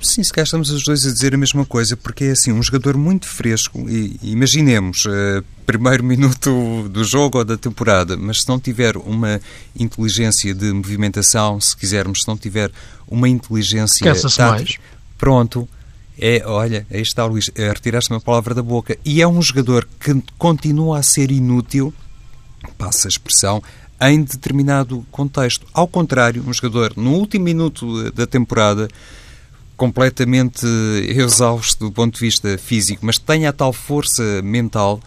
Sim, 0.02 0.22
se 0.22 0.32
cá 0.32 0.42
estamos 0.42 0.70
os 0.70 0.82
dois 0.84 1.06
a 1.06 1.12
dizer 1.12 1.34
a 1.34 1.38
mesma 1.38 1.64
coisa, 1.64 1.96
porque 1.96 2.24
é 2.24 2.30
assim, 2.32 2.52
um 2.52 2.62
jogador 2.62 2.96
muito 2.96 3.26
fresco, 3.26 3.88
e 3.88 4.18
imaginemos, 4.22 5.04
uh, 5.04 5.44
primeiro 5.64 6.02
minuto 6.04 6.88
do 6.88 7.04
jogo 7.04 7.38
ou 7.38 7.44
da 7.44 7.56
temporada, 7.56 8.16
mas 8.16 8.42
se 8.42 8.48
não 8.48 8.58
tiver 8.58 8.96
uma 8.96 9.40
inteligência 9.78 10.54
de 10.54 10.72
movimentação, 10.72 11.60
se 11.60 11.76
quisermos, 11.76 12.22
se 12.22 12.28
não 12.28 12.36
tiver 12.36 12.70
uma 13.08 13.28
inteligência 13.28 14.12
tática, 14.14 14.80
pronto, 15.16 15.68
é, 16.18 16.42
olha, 16.46 16.86
aí 16.90 17.02
está 17.02 17.24
Luís, 17.26 17.50
é, 17.54 17.68
retiraste 17.68 18.10
uma 18.10 18.20
palavra 18.20 18.54
da 18.54 18.62
boca, 18.62 18.98
e 19.04 19.20
é 19.20 19.28
um 19.28 19.40
jogador 19.40 19.86
que 20.00 20.22
continua 20.38 20.98
a 20.98 21.02
ser 21.02 21.30
inútil, 21.30 21.92
passa 22.76 23.06
a 23.06 23.10
expressão, 23.10 23.62
em 24.00 24.22
determinado 24.22 25.06
contexto. 25.10 25.66
Ao 25.72 25.86
contrário, 25.86 26.44
um 26.46 26.52
jogador, 26.52 26.92
no 26.96 27.12
último 27.12 27.44
minuto 27.44 28.10
da 28.12 28.26
temporada, 28.26 28.88
completamente 29.76 30.66
exausto 31.08 31.86
do 31.86 31.92
ponto 31.92 32.14
de 32.14 32.20
vista 32.20 32.56
físico, 32.58 33.04
mas 33.04 33.18
tenha 33.18 33.50
a 33.50 33.52
tal 33.52 33.72
força 33.72 34.40
mental, 34.42 35.00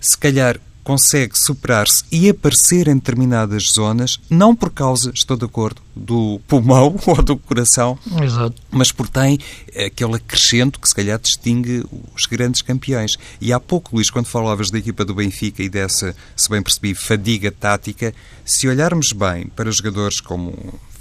se 0.00 0.16
calhar 0.16 0.58
consegue 0.84 1.36
superar-se 1.36 2.04
e 2.12 2.28
aparecer 2.28 2.88
em 2.88 2.94
determinadas 2.96 3.72
zonas, 3.72 4.20
não 4.28 4.54
por 4.54 4.70
causa, 4.70 5.10
estou 5.14 5.36
de 5.36 5.46
acordo, 5.46 5.80
do 5.96 6.38
pulmão 6.46 6.94
ou 7.06 7.22
do 7.22 7.38
coração, 7.38 7.98
Exato. 8.22 8.54
mas 8.70 8.92
por 8.92 9.08
tem 9.08 9.38
aquele 9.74 10.16
acrescento 10.16 10.78
que 10.78 10.86
se 10.86 10.94
calhar 10.94 11.18
distingue 11.18 11.82
os 12.14 12.26
grandes 12.26 12.60
campeões. 12.60 13.16
E 13.40 13.52
há 13.52 13.58
pouco, 13.58 13.96
Luís, 13.96 14.10
quando 14.10 14.26
falavas 14.26 14.70
da 14.70 14.78
equipa 14.78 15.04
do 15.04 15.14
Benfica 15.14 15.62
e 15.62 15.70
dessa, 15.70 16.14
se 16.36 16.50
bem 16.50 16.62
percebi, 16.62 16.94
fadiga 16.94 17.50
tática, 17.50 18.14
se 18.44 18.68
olharmos 18.68 19.12
bem 19.12 19.46
para 19.56 19.72
jogadores 19.72 20.20
como 20.20 20.52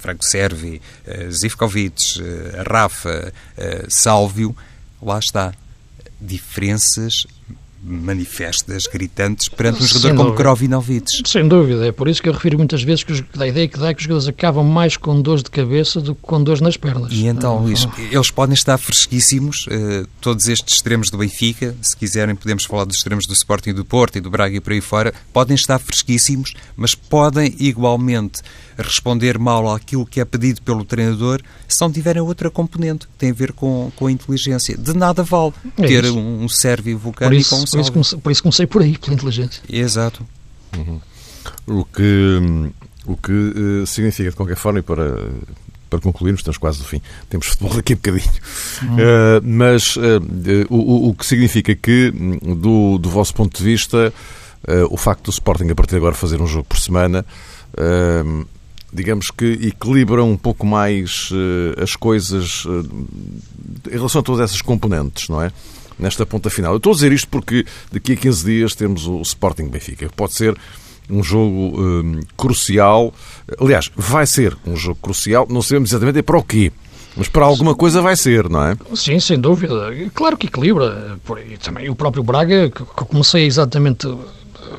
Franco 0.03 0.25
Servi, 0.25 0.81
uh, 1.07 1.31
Zivkovic, 1.31 2.21
uh, 2.21 2.69
Rafa, 2.69 3.31
uh, 3.57 3.85
Sálvio, 3.87 4.53
lá 5.01 5.17
está. 5.17 5.53
Diferenças 6.19 7.25
manifestas, 7.85 8.87
gritantes, 8.87 9.49
perante 9.49 9.83
um 9.83 9.85
jogador 9.85 10.07
Sem 10.07 10.15
como 10.15 10.33
Krovinovic. 10.33 11.27
Sem 11.27 11.45
dúvida, 11.45 11.85
é 11.85 11.91
por 11.91 12.07
isso 12.07 12.23
que 12.23 12.29
eu 12.29 12.33
refiro 12.33 12.57
muitas 12.57 12.81
vezes 12.81 13.03
que 13.03 13.11
os, 13.11 13.21
da 13.35 13.45
ideia 13.45 13.67
que 13.67 13.77
dá 13.77 13.89
é 13.89 13.93
que 13.93 13.99
os 13.99 14.03
jogadores 14.03 14.29
acabam 14.29 14.65
mais 14.65 14.95
com 14.95 15.21
dores 15.21 15.43
de 15.43 15.51
cabeça 15.51 15.99
do 15.99 16.15
que 16.15 16.21
com 16.21 16.41
dores 16.41 16.61
nas 16.61 16.77
pernas. 16.77 17.11
E 17.11 17.25
então, 17.25 17.57
Luís, 17.59 17.85
eles 18.09 18.31
podem 18.31 18.53
estar 18.53 18.77
fresquíssimos, 18.77 19.65
todos 20.21 20.47
estes 20.47 20.75
extremos 20.75 21.09
do 21.09 21.17
Benfica, 21.17 21.75
se 21.81 21.97
quiserem 21.97 22.35
podemos 22.35 22.63
falar 22.63 22.85
dos 22.85 22.95
extremos 22.95 23.25
do 23.27 23.33
Sporting 23.33 23.73
do 23.73 23.83
Porto 23.83 24.17
e 24.17 24.21
do 24.21 24.29
Braga 24.29 24.55
e 24.55 24.61
por 24.61 24.71
aí 24.71 24.79
fora, 24.79 25.13
podem 25.33 25.55
estar 25.55 25.77
fresquíssimos, 25.77 26.53
mas 26.77 26.95
podem 26.95 27.53
igualmente 27.59 28.41
responder 28.77 29.37
mal 29.37 29.73
àquilo 29.73 30.05
que 30.05 30.19
é 30.19 30.25
pedido 30.25 30.61
pelo 30.61 30.83
treinador 30.83 31.41
se 31.67 31.81
não 31.81 31.91
tiverem 31.91 32.21
outra 32.21 32.49
componente 32.49 33.07
que 33.07 33.13
tem 33.17 33.31
a 33.31 33.33
ver 33.33 33.53
com, 33.53 33.91
com 33.95 34.07
a 34.07 34.11
inteligência. 34.11 34.77
De 34.77 34.93
nada 34.93 35.23
vale 35.23 35.53
é 35.77 35.87
ter 35.87 36.03
isso. 36.05 36.17
um, 36.17 36.43
um 36.43 36.49
sérvio 36.49 36.97
vulcânico 36.97 37.49
com 37.49 37.55
um 37.55 37.65
por 37.65 37.79
isso, 37.79 37.91
comecei, 37.91 38.19
por 38.19 38.31
isso 38.31 38.43
comecei 38.43 38.67
por 38.67 38.81
aí, 38.81 38.97
pela 38.97 39.13
inteligência. 39.13 39.61
Exato. 39.69 40.25
Uhum. 40.77 40.99
O 41.67 41.85
que, 41.85 42.71
o 43.05 43.17
que 43.17 43.31
uh, 43.31 43.87
significa, 43.87 44.29
de 44.29 44.35
qualquer 44.35 44.55
forma, 44.55 44.79
e 44.79 44.81
para, 44.81 45.29
para 45.89 45.99
concluirmos, 45.99 46.39
estamos 46.39 46.57
quase 46.57 46.79
no 46.79 46.85
fim, 46.85 47.01
temos 47.29 47.47
futebol 47.47 47.75
daqui 47.75 47.93
a 47.93 47.95
bocadinho, 47.95 48.31
uhum. 48.81 48.95
uh, 48.95 49.41
mas 49.43 49.95
uh, 49.95 50.01
o, 50.69 51.09
o 51.09 51.13
que 51.13 51.25
significa 51.25 51.75
que, 51.75 52.11
do, 52.11 52.97
do 52.97 53.09
vosso 53.09 53.33
ponto 53.33 53.57
de 53.57 53.63
vista, 53.63 54.13
o 54.89 54.95
facto 54.95 55.25
do 55.25 55.29
Sporting, 55.29 55.69
a 55.69 55.75
partir 55.75 55.91
de 55.91 55.97
agora, 55.97 56.15
fazer 56.15 56.41
um 56.41 56.47
jogo 56.47 56.63
por 56.63 56.79
semana, 56.79 57.25
digamos 58.93 59.31
que 59.31 59.45
equilibra 59.45 60.23
um 60.23 60.37
pouco 60.37 60.65
mais 60.65 61.29
as 61.81 61.95
coisas 61.95 62.63
em 63.87 63.95
relação 63.95 64.21
a 64.21 64.23
todas 64.23 64.41
essas 64.41 64.61
componentes, 64.61 65.29
não 65.29 65.41
é? 65.41 65.51
nesta 65.97 66.25
ponta 66.25 66.49
final. 66.49 66.73
Eu 66.73 66.77
estou 66.77 66.91
a 66.91 66.95
dizer 66.95 67.11
isto 67.11 67.27
porque 67.27 67.65
daqui 67.91 68.13
a 68.13 68.15
15 68.15 68.45
dias 68.45 68.75
temos 68.75 69.07
o 69.07 69.21
Sporting 69.21 69.67
Benfica. 69.67 70.09
Pode 70.15 70.33
ser 70.33 70.55
um 71.09 71.23
jogo 71.23 71.79
um, 71.81 72.19
crucial. 72.37 73.13
Aliás, 73.59 73.89
vai 73.95 74.25
ser 74.25 74.57
um 74.65 74.75
jogo 74.75 74.99
crucial, 75.01 75.47
não 75.49 75.61
sabemos 75.61 75.91
exatamente 75.91 76.21
para 76.21 76.37
o 76.37 76.43
quê. 76.43 76.71
Mas 77.15 77.27
para 77.27 77.45
alguma 77.45 77.75
coisa 77.75 78.01
vai 78.01 78.15
ser, 78.15 78.49
não 78.49 78.65
é? 78.65 78.75
Sim, 78.95 79.19
sem 79.19 79.39
dúvida. 79.39 79.93
Claro 80.15 80.35
que 80.35 80.47
equilibra. 80.47 81.19
E 81.47 81.57
também 81.57 81.87
o 81.87 81.95
próprio 81.95 82.23
Braga, 82.23 82.71
que 82.71 82.83
comecei 83.05 83.45
exatamente 83.45 84.07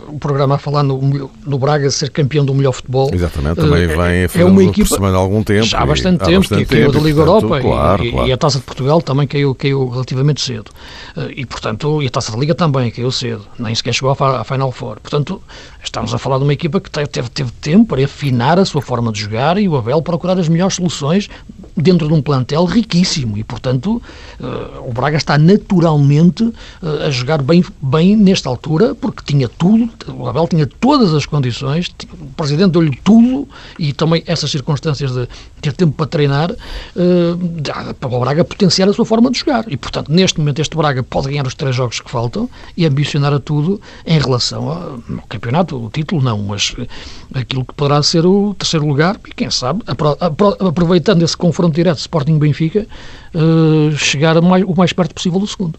o 0.08 0.18
programa 0.18 0.56
a 0.56 0.58
falar 0.58 0.82
no, 0.82 1.30
no 1.46 1.58
Braga 1.58 1.90
ser 1.90 2.10
campeão 2.10 2.44
do 2.44 2.54
melhor 2.54 2.72
futebol. 2.72 3.10
Exatamente, 3.12 3.56
também 3.56 3.86
uh, 3.86 4.28
vem 4.28 4.42
é 4.42 4.44
uma 4.44 4.62
equipa, 4.62 4.88
por 4.88 4.94
semana 4.96 5.16
há 5.16 5.20
algum 5.20 5.42
tempo. 5.42 5.64
Já 5.64 5.80
há 5.80 5.86
bastante 5.86 6.24
tempo, 6.24 6.40
bastante 6.40 6.64
que 6.64 6.74
caiu 6.74 6.92
da 6.92 7.00
Liga 7.00 7.24
portanto, 7.24 7.44
Europa 7.44 7.60
claro, 7.60 8.04
e, 8.04 8.10
claro. 8.12 8.28
e, 8.28 8.32
a 8.32 8.36
Taça 8.36 8.58
de 8.58 8.64
Portugal 8.64 9.02
também 9.02 9.26
caiu, 9.26 9.54
caiu 9.54 9.88
relativamente 9.88 10.40
cedo. 10.40 10.70
Uh, 11.16 11.30
e, 11.34 11.46
portanto, 11.46 12.02
e 12.02 12.06
a 12.06 12.10
Taça 12.10 12.32
da 12.32 12.38
Liga 12.38 12.54
também 12.54 12.90
caiu 12.90 13.10
cedo, 13.10 13.46
nem 13.58 13.74
sequer 13.74 13.92
chegou 13.92 14.10
à, 14.10 14.44
Final 14.44 14.72
Four. 14.72 15.00
Portanto, 15.00 15.42
estamos 15.82 16.14
a 16.14 16.18
falar 16.18 16.38
de 16.38 16.44
uma 16.44 16.52
equipa 16.52 16.80
que 16.80 16.90
teve, 16.90 17.28
teve, 17.28 17.50
tempo 17.60 17.86
para 17.86 18.04
afinar 18.04 18.58
a 18.58 18.64
sua 18.64 18.82
forma 18.82 19.12
de 19.12 19.20
jogar 19.20 19.58
e 19.58 19.68
o 19.68 19.76
Abel 19.76 20.02
procurar 20.02 20.38
as 20.38 20.48
melhores 20.48 20.76
soluções 20.76 21.28
dentro 21.76 22.06
de 22.06 22.14
um 22.14 22.22
plantel 22.22 22.64
riquíssimo 22.64 23.36
e, 23.36 23.44
portanto, 23.44 24.00
uh, 24.40 24.88
o 24.88 24.92
Braga 24.92 25.16
está 25.16 25.36
naturalmente 25.36 26.52
a 27.04 27.10
jogar 27.10 27.42
bem, 27.42 27.64
bem 27.80 28.16
nesta 28.16 28.48
altura, 28.48 28.94
porque 28.94 29.22
tinha 29.24 29.48
tudo, 29.48 29.90
o 30.08 30.28
Abel 30.28 30.48
tinha 30.48 30.66
todas 30.66 31.14
as 31.14 31.26
condições, 31.26 31.94
o 32.20 32.26
Presidente 32.36 32.72
deu-lhe 32.72 32.96
tudo 33.02 33.48
e 33.78 33.92
também 33.92 34.22
essas 34.26 34.50
circunstâncias 34.50 35.12
de 35.12 35.28
ter 35.60 35.72
tempo 35.72 35.92
para 35.92 36.06
treinar, 36.06 36.50
uh, 36.52 37.94
para 37.94 38.08
o 38.08 38.20
Braga 38.20 38.44
potenciar 38.44 38.88
a 38.88 38.92
sua 38.92 39.04
forma 39.04 39.30
de 39.30 39.38
jogar. 39.38 39.64
E, 39.68 39.76
portanto, 39.76 40.10
neste 40.10 40.38
momento 40.38 40.60
este 40.60 40.76
Braga 40.76 41.02
pode 41.02 41.28
ganhar 41.28 41.46
os 41.46 41.54
três 41.54 41.74
jogos 41.74 42.00
que 42.00 42.10
faltam 42.10 42.48
e 42.76 42.86
ambicionar 42.86 43.32
a 43.32 43.40
tudo 43.40 43.80
em 44.06 44.18
relação 44.18 44.68
ao 44.68 45.26
campeonato, 45.28 45.76
o 45.82 45.90
título 45.90 46.22
não, 46.22 46.38
mas 46.42 46.74
aquilo 47.34 47.64
que 47.64 47.74
poderá 47.74 48.02
ser 48.02 48.26
o 48.26 48.54
terceiro 48.54 48.86
lugar 48.86 49.18
e, 49.26 49.32
quem 49.34 49.50
sabe, 49.50 49.82
aproveitando 50.60 51.22
esse 51.22 51.36
confronto 51.36 51.74
direto 51.74 51.98
Sporting-Benfica, 51.98 52.86
uh, 53.34 53.96
chegar 53.96 54.40
mais, 54.40 54.64
o 54.64 54.74
mais 54.74 54.92
perto 54.92 55.14
possível 55.14 55.40
do 55.40 55.46
segundo. 55.46 55.78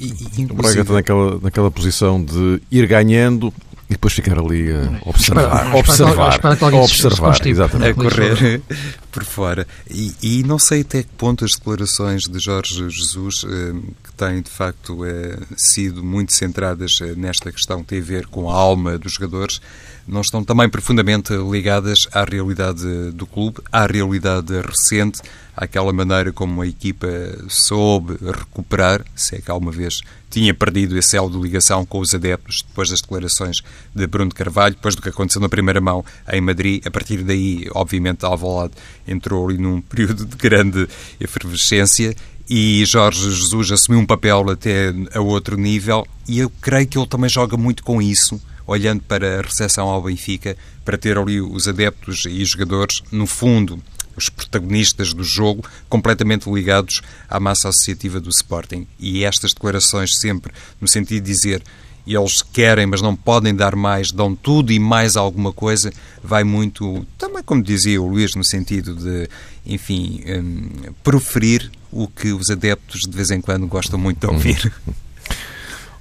E, 0.00 0.40
e, 0.40 0.44
o 0.46 0.54
Braga 0.54 0.80
está 0.80 0.94
naquela, 0.94 1.38
naquela 1.40 1.70
posição 1.70 2.22
de 2.24 2.60
ir 2.70 2.86
ganhando 2.86 3.52
e 3.90 3.92
depois 3.92 4.14
ficar 4.14 4.38
ali 4.38 4.70
a 4.70 5.08
observar, 5.08 5.66
espera, 5.66 5.76
observar, 5.76 6.30
espera, 6.30 6.54
espera 6.54 6.76
observar, 6.76 7.46
exatamente. 7.46 7.90
A 7.90 7.94
correr 7.94 8.62
por 9.10 9.24
fora. 9.24 9.66
E, 9.88 10.14
e, 10.22 10.42
não 10.42 10.58
sei 10.58 10.82
até 10.82 11.02
que 11.02 11.10
ponto 11.16 11.44
as 11.44 11.52
declarações 11.52 12.22
de 12.22 12.38
Jorge 12.38 12.88
Jesus, 12.88 13.44
eh, 13.44 13.72
que 14.04 14.12
têm 14.12 14.40
de 14.40 14.50
facto 14.50 15.04
eh, 15.04 15.38
sido 15.56 16.02
muito 16.02 16.32
centradas 16.32 16.98
nesta 17.16 17.50
questão 17.52 17.82
que 17.82 17.88
tem 17.88 18.00
a 18.00 18.04
ver 18.04 18.26
com 18.26 18.50
a 18.50 18.54
alma 18.54 18.98
dos 18.98 19.14
jogadores, 19.14 19.60
não 20.06 20.20
estão 20.20 20.44
também 20.44 20.68
profundamente 20.68 21.32
ligadas 21.32 22.08
à 22.12 22.24
realidade 22.24 23.10
do 23.12 23.26
clube, 23.26 23.58
à 23.70 23.86
realidade 23.86 24.52
recente, 24.60 25.20
àquela 25.56 25.92
maneira 25.92 26.32
como 26.32 26.62
a 26.62 26.66
equipa 26.66 27.06
soube 27.48 28.18
recuperar, 28.24 29.04
se 29.14 29.36
é 29.36 29.40
que 29.40 29.50
alguma 29.50 29.70
vez 29.70 30.00
tinha 30.30 30.54
perdido 30.54 30.96
esse 30.96 31.16
elo 31.16 31.28
de 31.28 31.38
ligação 31.38 31.84
com 31.84 31.98
os 31.98 32.14
adeptos, 32.14 32.64
depois 32.66 32.88
das 32.88 33.00
declarações 33.00 33.62
de 33.94 34.06
Bruno 34.06 34.32
Carvalho, 34.32 34.74
depois 34.74 34.94
do 34.94 35.02
que 35.02 35.08
aconteceu 35.08 35.40
na 35.40 35.48
primeira 35.48 35.80
mão 35.80 36.04
em 36.32 36.40
Madrid. 36.40 36.86
A 36.86 36.90
partir 36.90 37.22
daí, 37.24 37.66
obviamente, 37.74 38.24
Alvalade 38.24 38.74
entrou 39.12 39.48
ali 39.48 39.58
num 39.58 39.80
período 39.80 40.24
de 40.24 40.36
grande 40.36 40.88
efervescência 41.20 42.14
e 42.48 42.84
Jorge 42.84 43.30
Jesus 43.30 43.70
assumiu 43.70 44.00
um 44.00 44.06
papel 44.06 44.50
até 44.50 44.92
a 45.14 45.20
outro 45.20 45.56
nível 45.56 46.06
e 46.26 46.38
eu 46.38 46.50
creio 46.60 46.86
que 46.86 46.98
ele 46.98 47.06
também 47.06 47.28
joga 47.28 47.56
muito 47.56 47.82
com 47.82 48.00
isso 48.00 48.40
olhando 48.70 49.02
para 49.02 49.40
a 49.40 49.42
recepção 49.42 49.88
ao 49.88 50.00
Benfica, 50.00 50.56
para 50.84 50.96
ter 50.96 51.18
ali 51.18 51.40
os 51.40 51.66
adeptos 51.66 52.24
e 52.24 52.44
jogadores, 52.44 53.02
no 53.10 53.26
fundo, 53.26 53.82
os 54.16 54.28
protagonistas 54.28 55.12
do 55.12 55.24
jogo, 55.24 55.68
completamente 55.88 56.48
ligados 56.48 57.02
à 57.28 57.40
massa 57.40 57.68
associativa 57.68 58.20
do 58.20 58.30
Sporting. 58.30 58.86
E 58.98 59.24
estas 59.24 59.52
declarações 59.52 60.16
sempre 60.20 60.52
no 60.80 60.86
sentido 60.86 61.24
de 61.24 61.32
dizer 61.32 61.62
eles 62.06 62.42
querem, 62.42 62.86
mas 62.86 63.00
não 63.00 63.14
podem 63.14 63.54
dar 63.54 63.76
mais, 63.76 64.10
dão 64.10 64.34
tudo 64.34 64.72
e 64.72 64.78
mais 64.78 65.16
alguma 65.16 65.52
coisa, 65.52 65.92
vai 66.22 66.44
muito, 66.44 67.06
também 67.18 67.42
como 67.42 67.62
dizia 67.62 68.00
o 68.00 68.08
Luís, 68.08 68.34
no 68.34 68.44
sentido 68.44 68.94
de, 68.94 69.28
enfim, 69.66 70.22
um, 70.26 70.92
proferir 71.02 71.70
o 71.92 72.08
que 72.08 72.32
os 72.32 72.50
adeptos 72.50 73.00
de 73.02 73.16
vez 73.16 73.30
em 73.30 73.40
quando 73.40 73.66
gostam 73.66 73.98
muito 73.98 74.26
de 74.26 74.32
ouvir. 74.32 74.72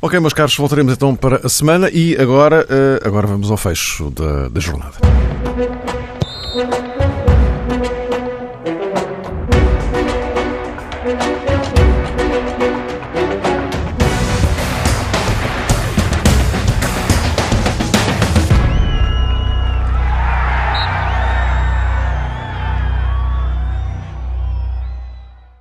Ok, 0.02 0.18
meus 0.22 0.32
caros, 0.32 0.56
voltaremos 0.56 0.94
então 0.94 1.14
para 1.14 1.46
a 1.46 1.50
semana 1.50 1.90
e 1.90 2.16
agora, 2.16 2.66
agora 3.04 3.28
vamos 3.28 3.52
ao 3.52 3.58
fecho 3.58 4.10
da, 4.12 4.48
da 4.48 4.60
jornada. 4.62 4.96